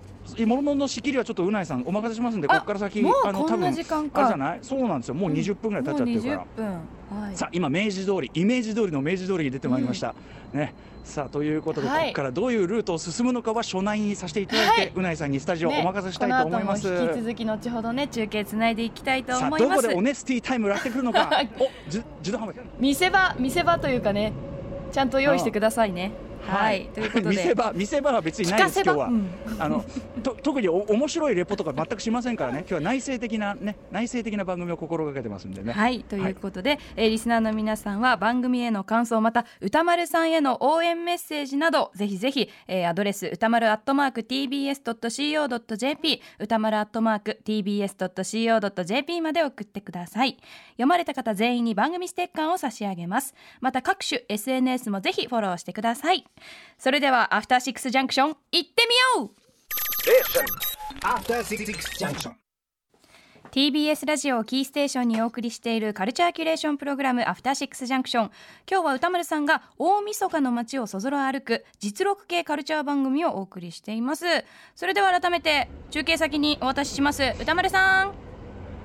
[0.47, 4.21] ものの仕切りはちょっとうなえさんお任せしますんでこあこから先あの多分時間か。
[4.21, 4.59] あれじゃない？
[4.62, 5.14] そうなんですよ。
[5.14, 6.62] もう20分ぐらい経っちゃってるから、もう20
[7.11, 10.14] 分はいさあ今明治通りイメージ通りの明治通りに出てまいりました、
[10.53, 10.75] ね。
[11.03, 12.03] さあということで、はい。
[12.03, 14.92] ここからどういうルートを進むのかは初内にさせていただいて、はい。
[14.95, 19.62] うないさんにスタジオお任せしたいと思います、引き続き後ほどね中継つないでいきたいと思います。
[19.64, 21.27] どこでオネスティタイムやってくるのか。
[21.27, 21.51] はい。
[21.59, 22.55] おじ自動販売。
[22.79, 24.33] 見せ場見せ場というかね
[24.92, 26.12] ちゃんと用意してくださいね
[26.46, 27.07] はい、とい。
[27.07, 29.31] うことで見せ場見せ場は別にないです今日は、うん。
[29.59, 29.85] あの
[30.22, 32.61] と特にお面白いレポとか全くしませんからね。
[32.61, 35.72] 今日は内省的なね内省的な番組を心がけてますんでね。
[35.72, 36.05] はい。
[36.05, 50.38] ということで、えーリスナーの皆さんは番組への感想また歌丸さんへの応援メッセージなどぜひぜひ、えーアドレス歌丸アットマーク tbs.co.jp 歌丸アットマーク tbs.co.jp まで送ってください。
[50.72, 53.35] 読まれた方全員に番組ステッカーを差し上げます。
[53.61, 56.24] また各種 SNS もぜひフォローしてください
[56.79, 59.31] それではアフターシックスジャンクション行ってみよう.
[63.53, 68.31] TBS ラジオをキーステーションにお送りしているカルチャーキュレーションプログラムアフターシックスジャンクション
[68.68, 74.25] 今日は歌丸さんが大晦日の街をそぞろ歩く実録系カルチャー番組をお送りしています。
[74.75, 77.23] それでは改めて中継先にお渡しします。
[77.38, 78.32] 歌丸さん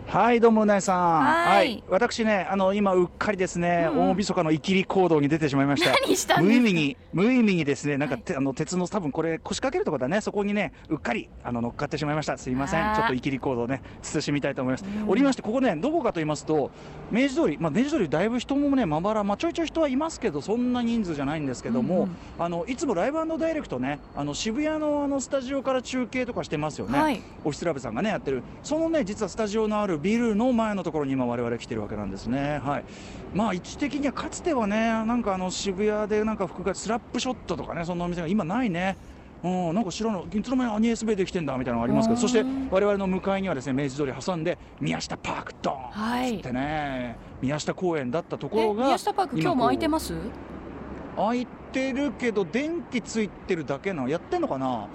[0.08, 1.22] はいどうもうなえさん。
[1.22, 1.84] はい。
[1.90, 4.10] 私ねあの今うっかりですね、うんうん。
[4.12, 6.42] 大晦日のイキリ行動に出てしまいました。
[6.42, 8.24] 無意味に無意味にですねなんか、はい。
[8.24, 10.22] てあの鉄の多分これ腰掛けるところだね。
[10.22, 12.38] そこにねうっかりあの乗っかってしまいました。
[12.38, 12.96] すいません。
[12.96, 15.10] ちょっとイキリ行動をね慎みたいと思います、うん。
[15.10, 16.72] おりましてここねどこかと言いますと
[17.12, 22.16] 明治通りまあ明治通りだいぶ人もねまばらまあちょいちょい人はいますけどそんな人数じゃないんですけども、うんうん。
[22.40, 27.22] あのいつもライブダイレクトねあの渋谷のあのスタジオから中継とかしてますよね、はい。
[27.44, 28.42] オフィスラブさんがねやってる。
[28.64, 32.60] そのね実はスタジオのあるビルの前のところに今我々来てるわけなんですね。
[32.64, 32.84] はい。
[33.34, 38.98] まあ位置的にはかつてはねなんかあの渋谷でなんか服がスラップショットとかねそんなお店が今ないね。
[39.44, 42.22] うん、なんか知らない、いつの間にアニエスベイできてんだみたいなのがありますけど、うん。
[42.22, 45.78] そして我々の向かいにはですね明治通り挟んで宮下パークドーン。
[45.92, 46.38] はい。
[46.38, 50.16] つってね、宮下公園だったとこえろが宮下パーク今日も空いてます？
[51.16, 54.88] 開いてるけど電気ついてるだけなのやってんのかな？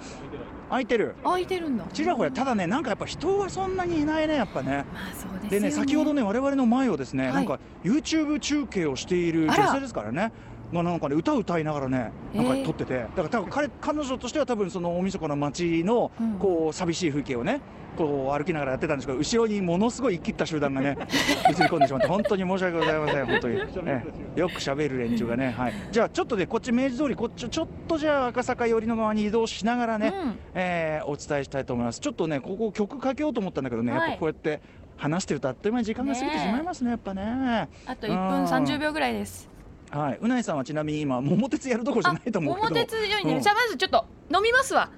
[0.73, 1.15] 開いてる。
[1.23, 1.85] 空いてるんだ。
[1.93, 4.85] ちらほらただねなんかやっぱ人はそんなにいないねやっぱね。
[4.91, 5.69] まあそうですでよね。
[5.69, 7.33] ね先ほどね我々の前をですね、はい。
[7.35, 10.31] なんか YouTube 中継をしている女性ですからね
[10.73, 16.33] がなんかね歌を歌いながらねなんかえー撮ってて、だから多分彼彼女としては多分その大晦日の街のうん。
[16.39, 17.61] こう寂しい風景をね
[17.95, 20.97] こう歩きながらやってたんですけど後ろにものすごい生きった集団がね
[21.49, 23.55] 映り込んでしまって本当に申し訳ございません本当に、
[23.85, 24.05] ね、
[24.35, 25.73] よく喋る連中がねはい。
[25.91, 30.39] じゃあちょっとねこっち明治通りこっちちょっとじゃあ赤坂寄りの側に移動しながらね、うん。
[30.55, 31.99] えーお伝えしたいと思います。
[31.99, 34.01] ちょっとねここ曲かけようと思ったんだけどね、はい。
[34.01, 34.61] やっぱこうやって
[34.97, 37.69] 話してるとあっという間に時間が過ぎてしまいますねやっぱね。
[37.85, 39.49] あと1分30秒ぐらいです
[39.93, 40.17] はい。
[40.19, 42.69] うないさんはちなみに今桃鉄やるところじゃないと思うけど。
[42.69, 43.41] 桃鉄よりね、うん。
[43.41, 44.89] じゃあまずちょっと飲みますわ。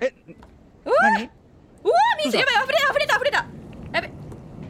[0.00, 0.12] え
[0.84, 1.24] 何？
[1.84, 1.94] うわ
[2.24, 2.36] 水。
[2.36, 3.46] やばい溢れた溢れた溢れた。
[3.92, 4.10] やべ。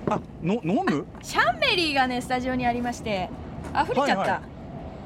[0.09, 1.07] あの飲む？
[1.23, 3.31] シャンメリーがねスタジオにありまして
[3.75, 4.41] 溢れちゃった、はいはい。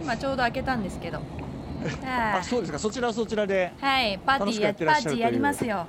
[0.03, 1.19] 今ちょうど開けたんですけど。
[2.05, 2.79] ああそうですか。
[2.79, 4.19] そちらはそちらではい。
[4.27, 5.87] パーティーやパーティーやりますよ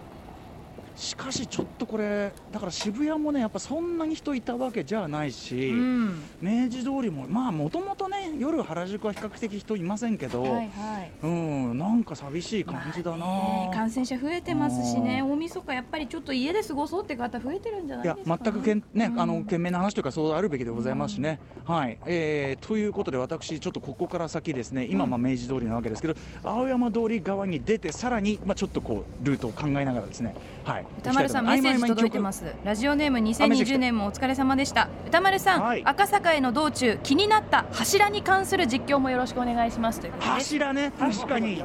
[0.96, 6.24] しかしちょっとこれだから渋谷もねやっぱそんなに人いたわけじゃないし、うん。
[6.42, 10.62] 明治通りもまあもともとね夜原宿は比較的人いませんけど、はいは
[11.02, 11.12] い。
[11.24, 19.22] うんなんか寂しい感じだな、まあね感染者増えてますしねう大晦日やっぱりちょっと家で過ごそうって方増えてるんじゃないですか全くけん、ねうん。
[19.22, 21.40] あの賢明な話というかそうあるべきでございますしね。
[21.64, 24.88] はい、えーということで私ちょっとここから先ですね。
[24.90, 30.36] 今まあ明治通りなわけですけど、青山通り側に出てさらにまあちょっとこうルートを考えながらですね。
[30.64, 30.86] はい。
[31.00, 32.46] 歌丸さんメッセージ届いてます。
[32.64, 34.90] ラジオネーム2020年もお疲れ様でした。
[35.08, 35.84] 歌丸さん、はい。
[35.84, 40.02] 赤坂への道中気になった柱に関する実況もよろしくお願いします。
[40.20, 41.64] 柱ね確かに。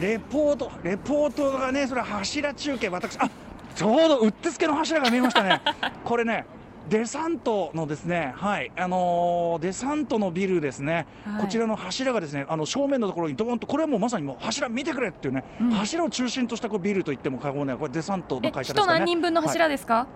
[0.00, 3.18] レポートレポートがねそれ柱中継私。
[3.18, 3.30] あ
[3.74, 5.60] ちょうどうってつけの柱が見えましたね。
[6.04, 6.46] これね
[6.88, 11.42] デサントのですね、はい、あのーデサントのビルですね、はい。
[11.42, 15.70] こちらの柱がですね、あの正面のところにドーンと、これはもうまさにもう柱見てくれっていうね、うん。
[15.70, 18.98] 柱を中心としたこうビルと言っても過言ない、これデサントのえ会社ですかね。
[18.98, 20.06] 人何人分の柱ですか、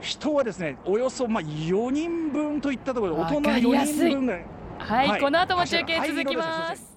[0.00, 3.96] 人はですね、およそまあ4人分といったところで、大人わかりやすい。
[3.96, 4.44] 4人分ぐらい。
[4.78, 5.20] はい、はい。
[5.20, 6.94] この後も中継続きまはいす.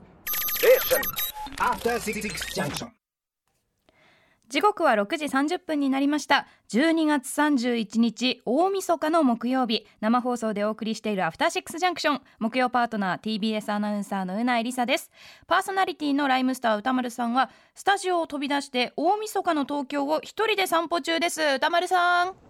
[4.49, 6.47] 時刻は6時30分になりました。
[6.69, 9.85] 12月31日大晦日の木曜日。
[9.99, 15.11] 生放送でお送りしているアフターシックスジャンクション木曜パートナー TBS アナウンサーのうなえりさです。
[15.47, 21.41] パーソナリティのライムスター歌丸さんはスタジオを飛び出して大晦日の東京を一人で散歩中です。
[21.57, 22.46] 歌丸さん。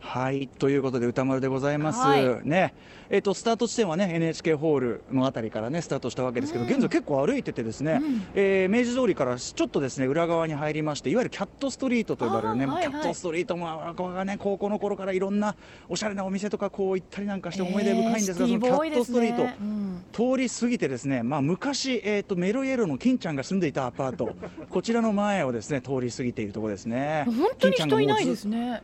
[0.00, 2.40] はいということで歌丸でございます、はい。
[2.44, 2.74] ね。
[3.10, 8.00] えっ、とスタート地点はね NHK ホールのあたりからねスタートしたわけですけど、現在結構歩いててですね、
[8.34, 12.90] えー明治通りからちょっとですね裏側に入りましていわゆるキャットストリートと呼ばれるね、はいはい。
[12.90, 15.56] キャットストリートもここがね高校の頃からいろんな
[15.88, 24.34] おしゃれなお店とかこう行ったりなんかして思い出深いんですが、そのキャットストリート、うん通り過ぎてですね、まあ、昔、えー、とメロイエロの金ちゃんが住んでいたアパート
[24.68, 27.24] こちらの前をですね通り過ぎているところですね。
[27.26, 28.82] 本当に金ちゃんがもうず人いないですね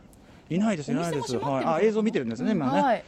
[0.49, 1.37] いないですいないです。
[1.37, 3.03] はい、あ映像見てるんですね、今ね、はい。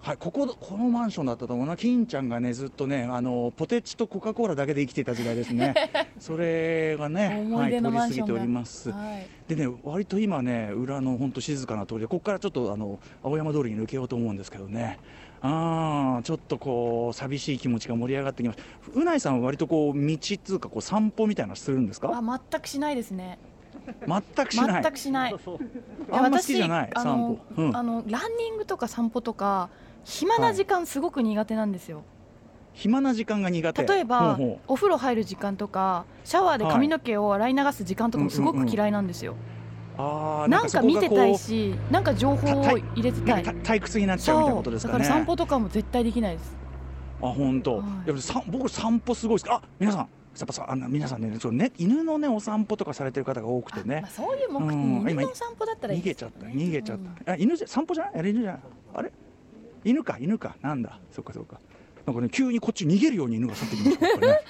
[0.00, 1.78] はい、こここのマンションだったと思うな。
[1.78, 5.74] 金ちゃんがねずっとねあのポテチとコカ・コーラだけで生きていた時代ですね。
[6.20, 9.26] それがね、思はい通り過ぎております、はい。
[9.48, 14.98] でね割と今ね裏の本当静かな通りでここからちょっとあの青山通りに抜けようと思うんですけどね。
[15.40, 18.58] あーちょっとこう寂しい気持ちが盛り上がってきます。
[18.94, 22.10] うないさんは割とこう道っていうかこう散歩みたいなのするんですか？
[22.14, 23.38] あ全くしないですね
[24.06, 24.82] 全くしない。
[24.82, 25.36] 全くしない。
[26.12, 27.76] あんま好きじゃない私あ散の歩、うん。
[27.76, 29.68] あのランニングとか散歩とか
[30.04, 32.02] 暇な時間すごく苦手なんですよ、
[32.72, 33.86] 暇な時間が苦手。
[33.86, 39.34] 例えばお風呂入る時間とかシャワーで髪の毛を洗い流す時間とかもすごく嫌いなんですよ、
[39.96, 43.44] あーなんか見てたいしなんか情報を入れてたい。
[43.44, 44.98] 退屈になっちゃうみたいなことですかね。
[44.98, 46.56] だから散歩とかも絶対できないです。
[47.22, 48.12] あ本当、はい。
[48.50, 54.00] 僕散歩すごいですあ皆さんやっぱさあの皆さんねそうね犬のねお散歩とかされてる方が多くてね。
[54.02, 56.46] まあ、そういう目的、うん犬のお散歩だったらいい逃げちゃった。
[56.46, 58.14] 逃げちゃった、あ犬じゃ散歩じゃない？
[58.18, 58.60] あれ犬じゃない？
[58.94, 59.12] あれ？
[59.84, 60.56] 犬か犬か。
[60.62, 60.98] なんだ？
[61.12, 61.60] そっかそっか。
[62.06, 64.18] なんかね急にこっち逃げるように犬が去ってきました。
[64.18, 64.40] ね。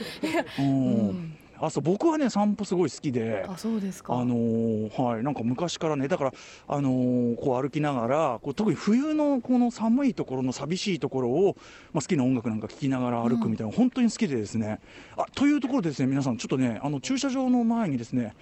[0.58, 4.14] うんあそう僕はね散歩すごい好きであそうですか。
[4.14, 6.32] あのーはいなんか昔からねだから
[6.68, 11.56] あのーこう歩きながらこう特に冬のこの寒いところの寂しいところを、
[11.92, 14.80] まあ、好きな音楽なんか聴きながら歩くみたいな、本当に好きでですね。
[15.16, 18.34] あというところでですね皆さんちょっとねあの駐車場の前にですね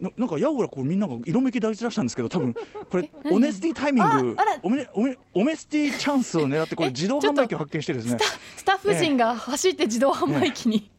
[0.00, 2.54] ななんかやおらこうみんなが色めき出し出したんですけど多分
[2.90, 4.58] これオネスティタイミングああら。
[4.62, 8.18] おめおめオメスティチャンスを狙ってこれ 自動販売機を発見してですね。
[8.56, 10.90] スタッフ陣が走って自動販売機に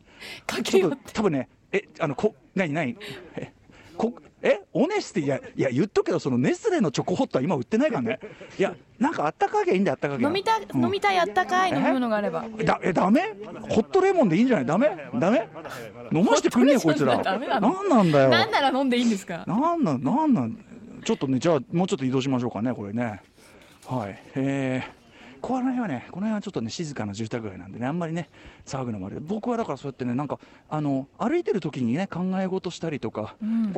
[0.45, 1.13] 駆け寄って。
[1.13, 2.97] 多分ね、え、あの、こ、なになに、
[3.36, 3.51] え、
[3.97, 8.19] こ、え、オネスティ、いや、いや、言っとくけど、そのネスレのチョコホットは今売ってないからね。
[8.57, 10.23] いや、なんかあったかけいいんだよ、あったかけ。
[10.23, 13.36] 飲みたい、うん飲みたいあったかい飲み物があればだ、え、ダメ？
[13.69, 14.65] ホットレモンでいいんじゃない？
[14.65, 14.89] ダメ？
[15.19, 15.47] ダメ？
[16.12, 17.17] 飲ましてくんねえよ、こいつら。
[17.21, 18.29] なんなんだよ。
[18.29, 19.43] なんなら飲んでいいんですか？
[19.47, 20.57] なんなん、なんなん？
[21.05, 23.21] ちょっとね、じゃあ、もうちょっと移動しましょうかね、これね。
[23.86, 24.19] はい。
[24.36, 25.00] えー
[25.41, 28.30] この辺はね、この辺はちょっとね、静かな住宅街なんでね、あんまりね、
[28.65, 29.15] 騒ぐのもあれ。
[29.15, 33.73] で、僕はだからそうやってね、なんか、あの、歩いてる時にね、考え事したりとか、うん。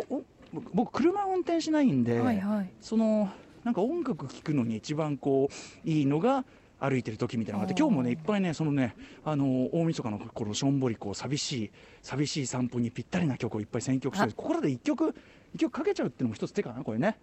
[0.73, 2.69] 僕、車運転しないんで、はいはい。
[2.81, 3.31] その、
[3.63, 5.49] なんか音楽聴くのに一番こ
[5.85, 6.45] う、いいのが、
[6.79, 11.71] 歩いてる時みたいなのがあって今日もねいっぱいねそのねあの大晦日の頃しょんぼりこう寂しい
[12.01, 15.15] 寂しい散歩にぴったりな曲をいっぱい選曲してここらで一曲
[15.55, 17.17] 一曲かけちゃうっていうのも一つ手かなこれね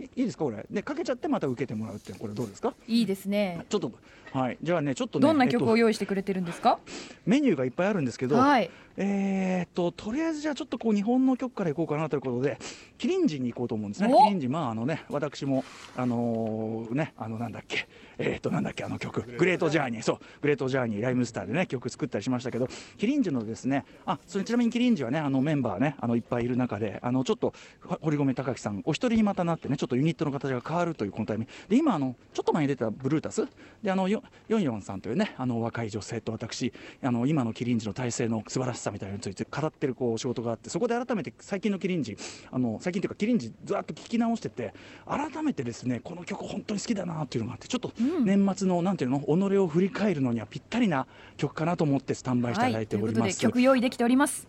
[0.00, 0.66] いいいですかこれ。
[0.70, 2.74] でかけちゃってまた受けてもらうってこれどうですか？
[2.88, 3.64] いいですね。
[3.68, 3.92] ちょっと
[4.32, 4.58] はい。
[4.62, 6.80] じゃあねちょっとねどんな曲をえっ用意してくれてるんですか、と
[7.26, 12.58] メニューがいっぱいあるんですけど、はいえーっととりあえずじゃあちょっとこう日本の曲からいこうかなということで
[12.98, 14.12] キリンジに行こうと思うんですね。
[14.12, 14.24] お。
[14.24, 15.64] キリンジまああのね私も
[15.96, 17.88] あのーねあのなんだっけ。
[18.18, 19.22] えーっとなんだっけあの曲。
[19.22, 20.02] グレートジャーニー。
[20.02, 20.18] そう。
[20.42, 31.52] グレートジャーニーライムスターでね曲作ったりしましたけどキリンジのですねあそれちなみにキリンジはねあのメンバーねあのいっぱいいる中であのちょっとほ堀米貴樹さんお一人にまたなってねちょっとユニットの形が変わるというこのタイミング。
[31.68, 33.46] で今あのちょっと前に出たブルータス。
[33.82, 36.72] であのよヨンヨンさんというねあの若い女性と私
[37.02, 42.16] あの今のキリンジの体制の素晴らしさみたいなのについて語ってるこう仕事があってそこで改めて最近のキリンジ
[42.50, 44.74] あの最近というかキリンジずっと聞き直してて
[45.06, 47.92] 改めてですねこの曲本当に好きだなっていうのがあってちょっと
[48.24, 52.72] 年末のなんていうの己を振り返るのにはぴったりな曲かなと思ってスタンバイしてい。
[52.72, 53.14] ただいております。
[53.14, 54.48] ということで曲用意できております。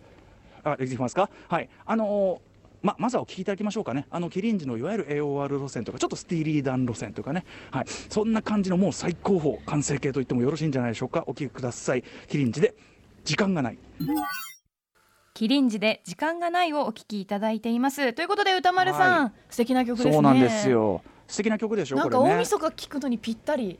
[0.64, 1.28] あ、できますか？
[1.48, 12.74] はい、あのーままずはお聞きいただきましょうかね、あのキリンジのいわゆる AOR 路線とか、ちょっとスティーリーダン路線とかね、はい、そんな感じのもう最高峰、完成形と言ってもよろしいんじゃないでしょうか、お聞きください、キリンジで
[13.24, 13.78] 時間がない。
[15.34, 21.02] キリンジで時間がないをお聞きいただいていますということで歌丸さん、は素敵な曲ですねそうなんですよ。
[21.26, 22.20] 素敵な曲でしょなんか。
[22.20, 23.78] 大晦日聞くのにぴったり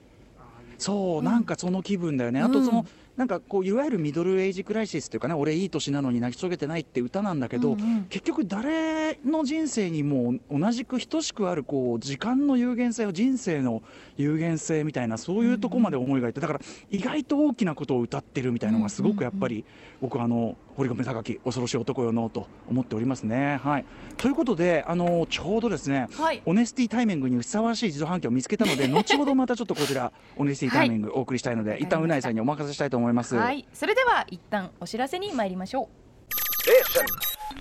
[0.78, 2.42] そう、なんかその気分だよね。
[2.42, 8.04] あとその、なんかこういわゆるミドルエイジクライシスというかね、俺いい年なのに泣き遂げてないって歌なんだけど、うんうん。
[8.04, 13.82] 結局誰の人生にも同じく等しくあるこう時間の有限性を人生の
[14.16, 19.64] 有限性みたいなそういうとこまで思いがいってだから意外と大きなことを歌ってるみたいなのがすごくやっぱり
[20.00, 23.60] 僕はあの堀米貴樹恐ろしい男よのと思っておりますね。
[23.62, 23.84] はい、
[24.16, 26.42] ということであのちょうどですね、はい。
[26.46, 33.34] オネスティタイミングにふさわしい自動販機を見つけたので 後ほどまたちょっとこちらオネスティタイミングお送りしたいので、はい一旦うないさんにお任せしたいと思います。
[33.36, 33.66] はい。
[33.72, 36.02] それでは一旦お知らせに参りましょう。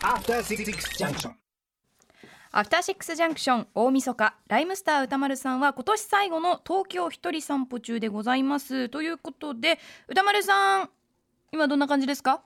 [0.06, 0.66] After Six
[0.98, 1.32] Junction.
[2.54, 4.36] アフターシックスジャンクション大晦日。
[4.48, 8.90] ライムスター歌丸さんは今年最後の東京一人散歩中でございます。
[8.90, 10.90] ということで歌丸さん
[11.54, 12.42] 今どんな感じですか？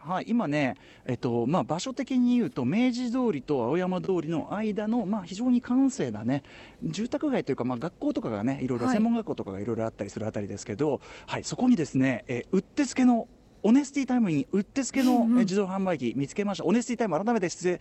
[0.00, 6.44] はい、今ね、えっとまあ、場所的に言うと明治通りと青山通りの間の、まあ、非常に閑静なね
[6.82, 8.94] 住宅街というか、まあ、学校とかがねいろいろはい。
[8.94, 13.28] 専門学校とかがいろいろあったりするあたりですけど、はい、そこにですね、えーうってつけの
[13.62, 16.64] オネスティタイムにうってつけの、えー自動販売機見つけました。
[16.64, 17.78] オネスティタイム改めて説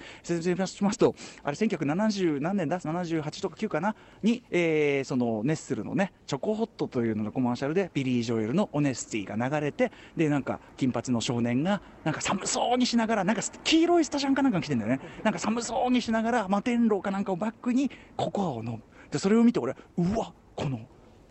[0.55, 3.95] 明しますと、あれ1970何年だ ?78 とか9かな？
[4.21, 14.99] に、えーそのネッスルのね、チョコホットというののコマーシャルでビリー・ジョエルの Honesty が流れて、で、なんか金髪の少年が、なんか寒そうにしながら、なんか黄色いスタジャンかなんか着てんだよね。
[15.23, 18.79] なんか寒そうにしながら、摩天楼かなんかをバックにココアを飲む。
[19.09, 20.79] で、それを見て俺、うわ、この、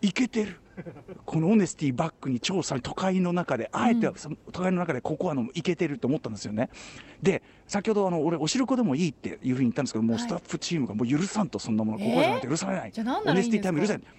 [0.01, 0.59] いけてる。
[1.25, 6.69] この Honesty バックに調査都会の中であえてその都会の中でココアのいけてると思ったんですよね。
[7.21, 13.69] で先ほどあの俺おしるこでもいいっていうふうに言ったんですけどもうはいスタッフチームがもう許さんとそんなものココアじゃなくて許されない、じゃあ何ならいいんですか？
[13.69, 14.09] オネスティタイム許さ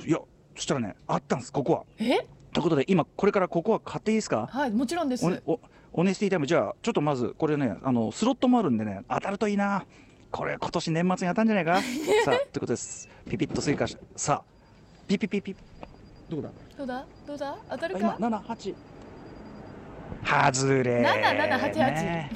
[0.00, 0.08] ない。
[0.08, 0.18] いや
[0.54, 2.26] そしたらねあったんですココアえ？
[2.52, 4.48] ということで今これからココア買っていいですか？
[4.50, 5.42] はいもちろんです。
[5.46, 5.60] お
[5.92, 9.84] オネスティタイムじゃあちょっとまずこれねあのスロットもあるんでね当たるといいな。
[10.30, 11.80] これ今年年末に当たるんじゃないか？
[12.24, 13.08] さあということです。
[13.30, 14.58] ピピッと追加しさあ
[15.06, 15.56] ピピピピ
[16.28, 16.50] どこだ？
[16.76, 17.06] どうだ？
[17.26, 17.56] どうだ？
[17.70, 18.16] 当たるか？
[18.18, 18.74] 七八。
[20.24, 22.30] 外れ7788ね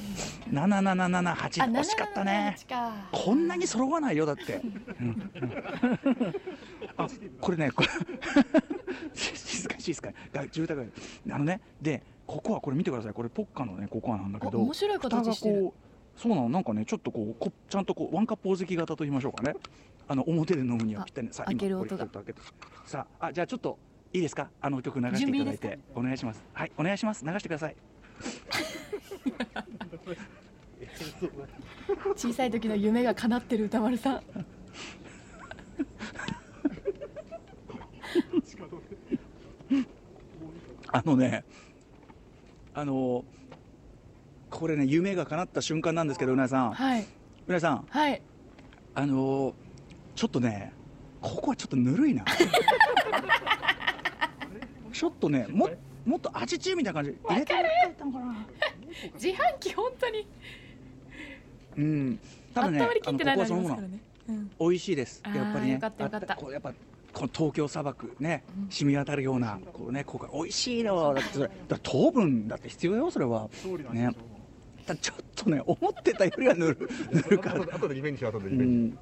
[0.50, 2.57] 7778あ惜しかったね。
[2.61, 4.61] 7788かこんなに揃わないよだって、
[6.96, 7.09] あ
[7.40, 7.88] これねこれ。
[9.14, 10.14] 静かに静かに。
[10.33, 11.35] が住宅街。
[11.35, 13.12] あのねでここはこれ見てください。
[13.12, 14.59] これポッカのねココアなんだけど。
[14.59, 15.55] あ面白い形してる。
[15.55, 16.48] 蓋がこうそうなの。
[16.48, 19.55] なんかねちょっとこうこちゃんとこうワンカップお好き型と言いましょうかね。
[20.09, 22.09] あの表で飲むにはぴったりねさあ開ける今音が
[22.85, 23.79] さああじゃあちょっと
[24.12, 24.51] いいですか？
[24.61, 25.79] あの曲流していただいて。
[25.94, 26.42] お願いします。
[26.53, 27.25] はいお願いします。
[27.25, 27.77] 流してください。
[32.16, 34.22] 小さい時の夢が叶ってる歌丸さん。
[40.94, 41.42] あのね、
[42.75, 43.25] あの
[44.53, 47.01] これね、夢が叶った瞬間なんですけど、うなえさん、はい。
[47.03, 48.23] うなえさん、はい。
[48.95, 49.55] あの
[50.15, 50.73] ちょっとね、
[51.21, 52.25] ここはちょっとぬるいな。
[54.93, 55.71] ちょっとね、も
[56.05, 58.47] もっと味チーみたいな感じ、入れてもらったのかな。
[59.15, 60.27] 自販機本当に。
[61.79, 62.21] うん、
[62.53, 64.51] ただね、温まりきってないのあのここはそのものますからねうん。
[64.61, 65.21] 美味しいです。
[65.25, 66.75] あーやっぱりね、よかったこうやっぱ
[67.12, 71.15] この東京砂漠ね、染み渡るようなこうね、ここが美味しいの。
[71.15, 73.49] だってそれ、だから糖分だって必要よ、それは。
[73.93, 74.11] ね。
[74.87, 78.99] ただちょっとね、思ってたよりはぬる ぬるか後で後でリベンジしよう後でリうベンジ、ん、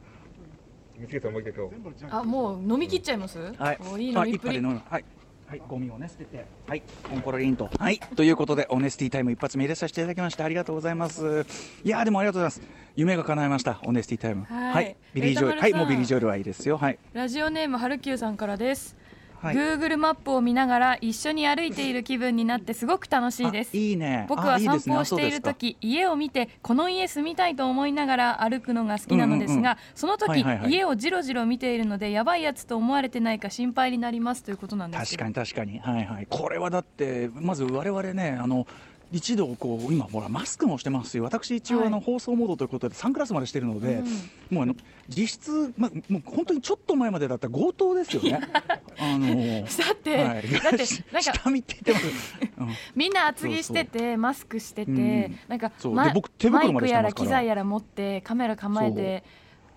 [0.99, 1.73] 見つけたらもう一回買おう。
[2.11, 3.38] あもう飲み切っちゃいます？
[3.38, 5.05] はい、おいい飲みっぷりはい。
[5.51, 11.45] はい、ゴミをね捨てて、はい、コンポロリンと、はい、ということで、オネスティタイム一発目入れさせていただきまして、ありがとうございます。
[11.83, 12.71] いやー、でもありがとうございます。
[12.95, 14.45] 夢が叶いました、オネスティタイム。
[14.45, 14.97] はい。
[15.12, 17.01] ビリージョエル、はい、もうビリージョエルはいいですよ、はい。
[17.14, 18.97] ラジオネームはるきゅうさんからです、
[19.42, 19.55] はい。
[19.55, 23.70] Google マップを見ながら一緒に歩いている気分になってすごく楽しいです。
[23.74, 24.26] あいいね。
[24.29, 29.76] 僕は散歩をしている時家を見てこの家住みたいと思いながら歩くのが好きなのですが、うんうんうん。
[29.94, 30.70] その時、はいはいはい。
[30.70, 38.66] 家をじろじろ見ているのでやばいやつと思われてないか心配になりますということなんです確かに確かに、はいはい、これはだって、まず我々ね、あの
[39.12, 41.87] 一度こう今ほらマスクもしてますし私一応はい。
[41.88, 44.03] あの放送モードということでサングラスまでしてるので、
[44.51, 44.75] もうあの
[45.09, 48.40] 実質、ま、もう本当にちょっと前までだったら強盗ですよね。
[48.99, 50.42] あのだって、はい。
[50.42, 52.68] だってなんか下見って言ってます、うん。
[52.94, 55.38] みんな厚着しててマスクしてて、うん。
[55.49, 59.25] なんかまで僕手袋まマイクやら機材やら持ってカメラ構えて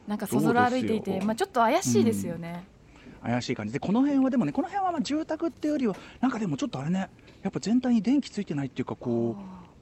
[0.07, 2.65] なんかそぞろ歩いていて、まあ、ちょっと怪しいですよね。
[3.23, 3.73] 怪しい感じ。
[3.73, 7.09] でこの辺はでもねこの辺はまあ住宅っていうよりはなんかでもちょっとあれね
[7.43, 9.35] やっぱ全体に電気ついてないっていうかこ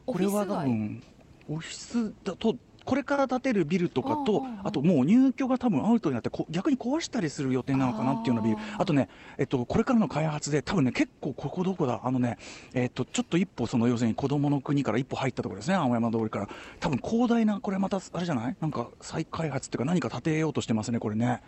[0.08, 1.02] うこれは多分
[1.48, 8.58] オフィスだとこれから建てるビルとかとあともう入居が多分アウトになってこ逆に壊したりする予定なのかなっていうようなビル。
[8.80, 12.40] あとね、えっと、これからの開発で多分ね結構ここどこだあのね、
[12.74, 16.50] えっと、ちょっと一歩その要するに子供の国から一歩入ったところですね青山通りから。
[16.80, 18.56] 多分広大なこれまたあれじゃない？
[18.60, 21.44] なんか再開発っていうか何か建てようとしてますねこれね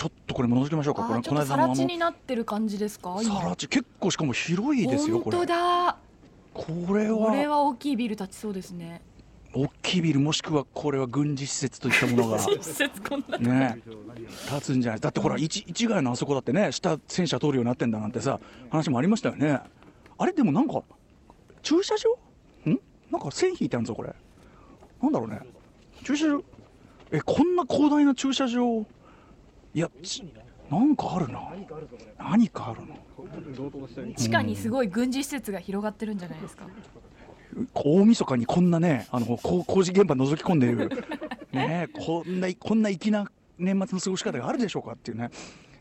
[0.00, 1.02] ちょっとこれ覗きましょうか。
[1.02, 3.18] これあーちょっとさら地になってる感じですか？
[3.22, 3.38] 今。
[3.38, 5.96] さら地結構しかも広いですよ本当これだ。
[6.54, 9.02] これこれはは大きいビル建ちそうですね。
[9.52, 12.38] 大きいビルもしくはこれは軍事施設といったものが。
[12.40, 13.36] 施設こんな。
[13.36, 13.82] ね。
[14.50, 15.00] 立つんじゃない。
[15.00, 19.58] だってほら一一概のあそこだってね下戦車通るようになってんだなんてさ話もありましたよね。
[20.16, 20.82] あれでもなんか
[21.60, 22.70] 駐車場？
[22.70, 22.80] ん？
[23.10, 24.14] なんか線引いてあるんぞこれ。
[25.02, 25.40] なんだろうね。
[26.04, 26.42] 駐車場？
[27.12, 28.86] えこんな広大な駐車場
[29.74, 30.24] いやち
[30.70, 31.40] なんかあるな。
[32.18, 34.14] 何かあるの。
[34.14, 36.64] 地下にすごい軍事施設が広がってるんじゃないですか。
[37.74, 40.88] 大晦日にこんなね、あのこ工事現場覗き込んでいる、
[41.52, 43.28] ね、こんなこんな粋な
[43.58, 45.30] 年末の過ごし方があるでしょうかっていうね、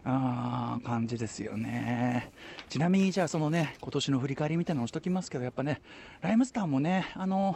[0.04, 2.32] あー感じですよね。
[2.70, 5.82] ちなみに、じゃあ、そのね、今年の振り返りみたいなのをしときますけど、やっぱね、
[6.22, 7.56] ライムスターもね、あの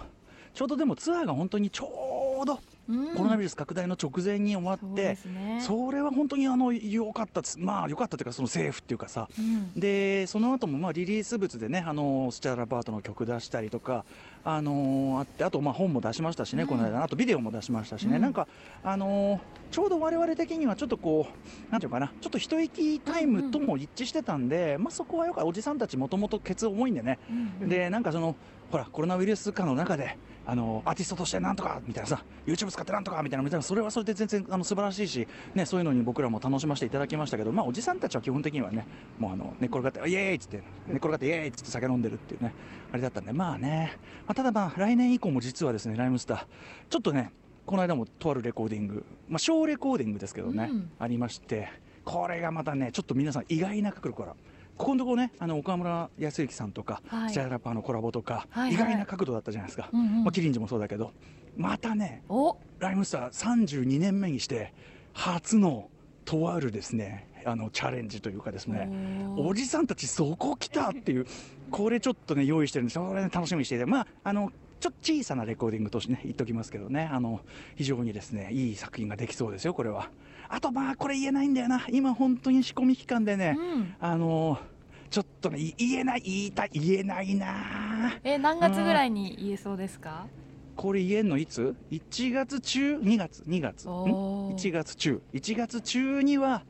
[0.53, 2.32] ちょうどでもツアーが本当にちょうど
[2.89, 3.15] うん。
[3.15, 5.59] コロナウイルス拡大の直前に終わそうって、ですね。
[5.61, 9.71] それは本当にあの良かったです、まあ良かったというか、そのセーフっていうかさ、うん。
[9.79, 14.05] でその後もまあリリース物でね、あのスチャラパートの曲出したりとか、
[14.43, 16.69] あのあって、あとまあ本も出しましたしね、うん。
[16.69, 18.21] この間、あとビデオも出しましたしね、うん。
[18.21, 18.47] なんか、
[18.83, 19.39] あの
[19.71, 27.19] ちょうど我々的にはちょっとこう、なんていうのかな、ちょっと一息タイムとも一致してたんで、まあそこはよかった、おじさんたち、もともとケツ重いんでね、
[27.61, 28.35] うんでなんかその、
[28.71, 38.85] ほら、コロナウイルス禍の中で、あのアーティストとしてなんとかみたいなさ、YouTube 使ってなんとかみたいな、みたいなそれはそれで全然あの素晴らしいし、ね、そういうのに僕らも楽しませていただきましたけど、まあ、おじさんたちは基本的にはね、
[39.17, 42.53] もうあの寝っ転がって、イエーイっつって、寝っ転がって、イエーイっつって酒飲んでるっていうね、
[42.91, 46.45] あれだったんで、まあね、まあ、ただまあ、来年以降も実はですね、ライムスター、
[46.89, 47.31] ちょっとね、
[47.65, 50.91] この間もとあるレコーディング、まあ、小レコーディングですけどね、うん。
[50.99, 51.69] ありまして、
[52.03, 54.35] これがまたね、ちょっと皆さん意外な角度から。
[54.75, 57.29] ここのところね、あの岡村康之さんとか、はい。
[57.29, 58.73] スチャラッパーのコラボとか、はいはい。
[58.73, 60.23] 意外な角度だったじゃないですか、うんうん。
[60.23, 61.11] まあ、キリンジもそうだけど、
[61.55, 62.57] またね、お。
[62.79, 64.73] ライムスター32年目にして、
[65.13, 65.89] 初の
[66.25, 68.89] とあるですね、あのチャレンジというかですね
[69.37, 71.25] おじさんたちそこ来たっていう
[71.69, 72.99] これちょっとね用意してるんです。
[72.99, 77.41] れね楽しみにしていてまああのちょっと小さなレコーディングとしてね言っときますけどねあの
[77.75, 80.09] 非常にですねいい作品ができそうですよこれは。
[80.47, 81.85] あとまあこれ言えないんだよな。
[81.91, 83.95] 今本当に仕込み期間でね、うん。
[83.99, 84.57] あの
[85.09, 90.27] ちょっとねい言えない言いたい言えないなえ何月ぐらいに言えそうですか？
[90.75, 93.87] これ言えんのいつ ?1 月中 ?2 月 ?2 月。
[93.87, 95.21] んおー ?1 月中。
[95.33, 96.63] 1月中には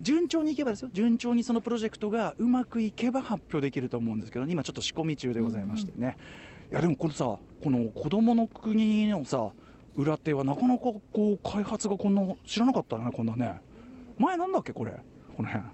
[0.00, 0.90] 順調にいけばですよ。
[0.92, 6.16] 順調にそのプロジェクトがうまくいけば発表できると思うんですけど今ちょっと仕込み中でございましてね、
[6.70, 7.40] いやでもこのさこ
[7.70, 9.50] の子供の国のさ
[9.94, 13.60] 裏手はなかなかこう開発がこんな知らなかったねこんなね。
[14.18, 14.92] 前なんだっけこれ？
[15.36, 15.64] この辺。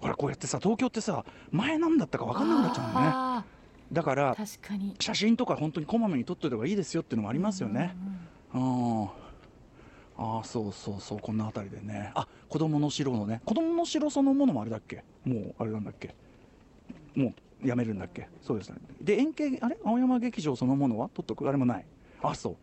[0.00, 3.12] ほらこうやってさ東京ってさ前なんだったか分かんなくなっちゃうんだよね。
[3.14, 3.44] あ
[3.92, 4.94] だからー確かに。
[5.00, 7.96] 写真とか本当にこまめに撮っといた方がいいですよっていうのもありますよね。
[8.54, 9.08] うん
[10.20, 12.10] ああそうそうそうこんな辺りでね。
[12.14, 13.40] あ子供の城のね。
[13.44, 15.04] 子供の城そのものもあれだっけ？
[15.24, 16.14] もうあれなんだっけ？
[17.14, 17.32] も
[17.62, 18.28] うやめるんだっけ？
[18.42, 18.78] そうですね。
[19.00, 19.78] で円形あれ？
[19.84, 21.48] 青山劇場そのものは撮っとく？
[21.48, 21.86] あれもない。
[22.20, 22.56] あそ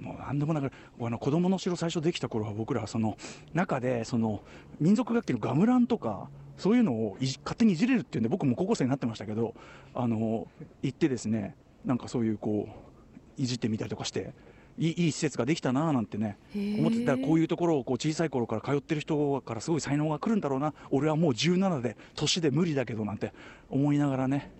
[0.00, 0.02] う。
[0.02, 3.16] もう何でもなくあの子供の城最初できた頃は僕らはその
[3.52, 4.42] 中でその
[4.80, 6.28] 民族楽器のガムランとか
[6.58, 9.54] そういうのをいじ勝手にいじれるっていうんで僕も高校生になってましたけど
[9.94, 10.46] あの
[10.82, 11.54] 行ってですね
[11.84, 14.32] なんかそういうこういじってみたりとかして
[14.78, 20.72] いいいい施設ができたなーなんてね思ってたらこういうところをこう小さい頃から通ってる人からすごい才能が来るんだろうな。
[20.90, 23.32] 俺はもう17で年で無理だけどなんて
[23.70, 24.50] 思いながらね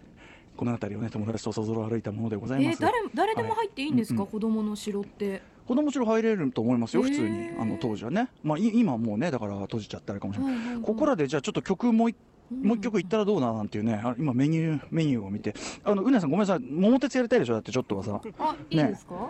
[0.57, 2.82] この辺りをね友達とそぞろ歩いたものでございます。
[2.82, 7.50] がえー誰誰でも入っていいんですか、はい子供の城って子供もちろん入れると思いますよ普通に。
[7.60, 8.30] あの当時はね。
[8.42, 10.82] まあい今はもうねだから閉じちゃったあれかもしれない、はいはいはい。
[10.82, 12.16] ここらでじゃあちょっと曲もう一
[12.50, 15.54] もう一曲いったらどうななんていうねあ今メニューメニューを見て。
[15.84, 16.60] あのうなさんごめんなさい。
[16.60, 17.52] 桃鉄やりたいでしょ？
[17.52, 18.18] だってちょっとはさ。
[18.38, 19.28] あいいですか、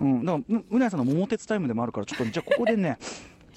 [0.00, 2.96] うん、だからううなやさんの桃鉄タイムでもあるからちょっとじゃあここでね、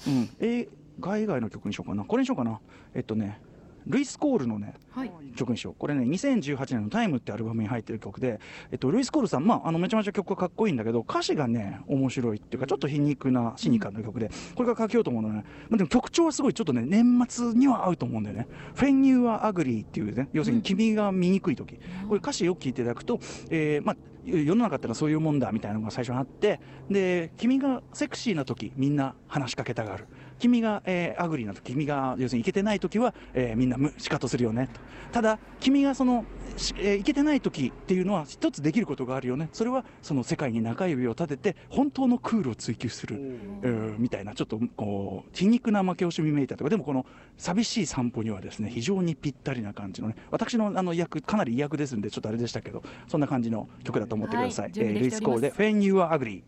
[0.06, 0.68] うん、映
[1.00, 2.04] 画以外の曲にしようかな。
[2.04, 2.60] これにしようかな。
[2.94, 3.40] えっとね
[3.88, 5.12] ルイス・コールのねはい。
[5.36, 5.74] 曲にしよう。
[5.78, 21.78] これね2018年の「Time ってアルバムに入ってる曲で、えっと、ルイス・コールさん、まあ、あのめちゃめちゃ曲がかっこいいんだけど歌詞がね面白いっていうかちょっと皮肉なシニカルな曲でこれからかけようと思うのね、まあ、でも曲調はすごいちょっとね年末には合うと思うんだよね「When You Are Ugly」っていうね要するに君が見にくい時。
[22.08, 23.20] これ歌詞よく聞いていただくと、
[23.50, 26.60] えーまあ世の中ってのはそういうもんだみたいなのが最初にあって
[26.90, 30.06] で君がセクシーな時みんな話しかけたがる
[30.38, 34.80] 君が、えー ugly な時君が要するにイケてない時は、えーみんなむシカトするよねと。
[35.12, 36.24] ただ君がその、
[36.56, 39.48] しえーイケてない時っていうのは一つできることがあるよね。
[39.52, 43.16] それはその世界に中指を立てて本当のクールを追求する、
[43.62, 46.70] えーみたいなちょっとこう皮肉な負け惜しみめいたとか。
[46.70, 50.16] でもこの寂しい散歩にはですね非常にぴったりな感じのね。
[50.30, 56.42] 私のあの役かなり意訳ですんでちょっとあれでしたけどそんな感じの曲だと思ってください、はいえールイス・コールで「When You Are Ugly」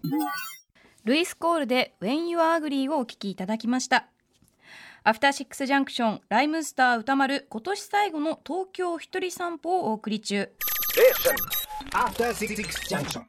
[1.05, 4.07] ルイス・コールで When You Are Ugly をお聞きいただきました
[5.03, 10.51] アフターシックスジャンクションライムスター歌丸今年最後の東京一人散歩をお送り中
[11.92, 12.55] After Six
[12.88, 13.22] Junction.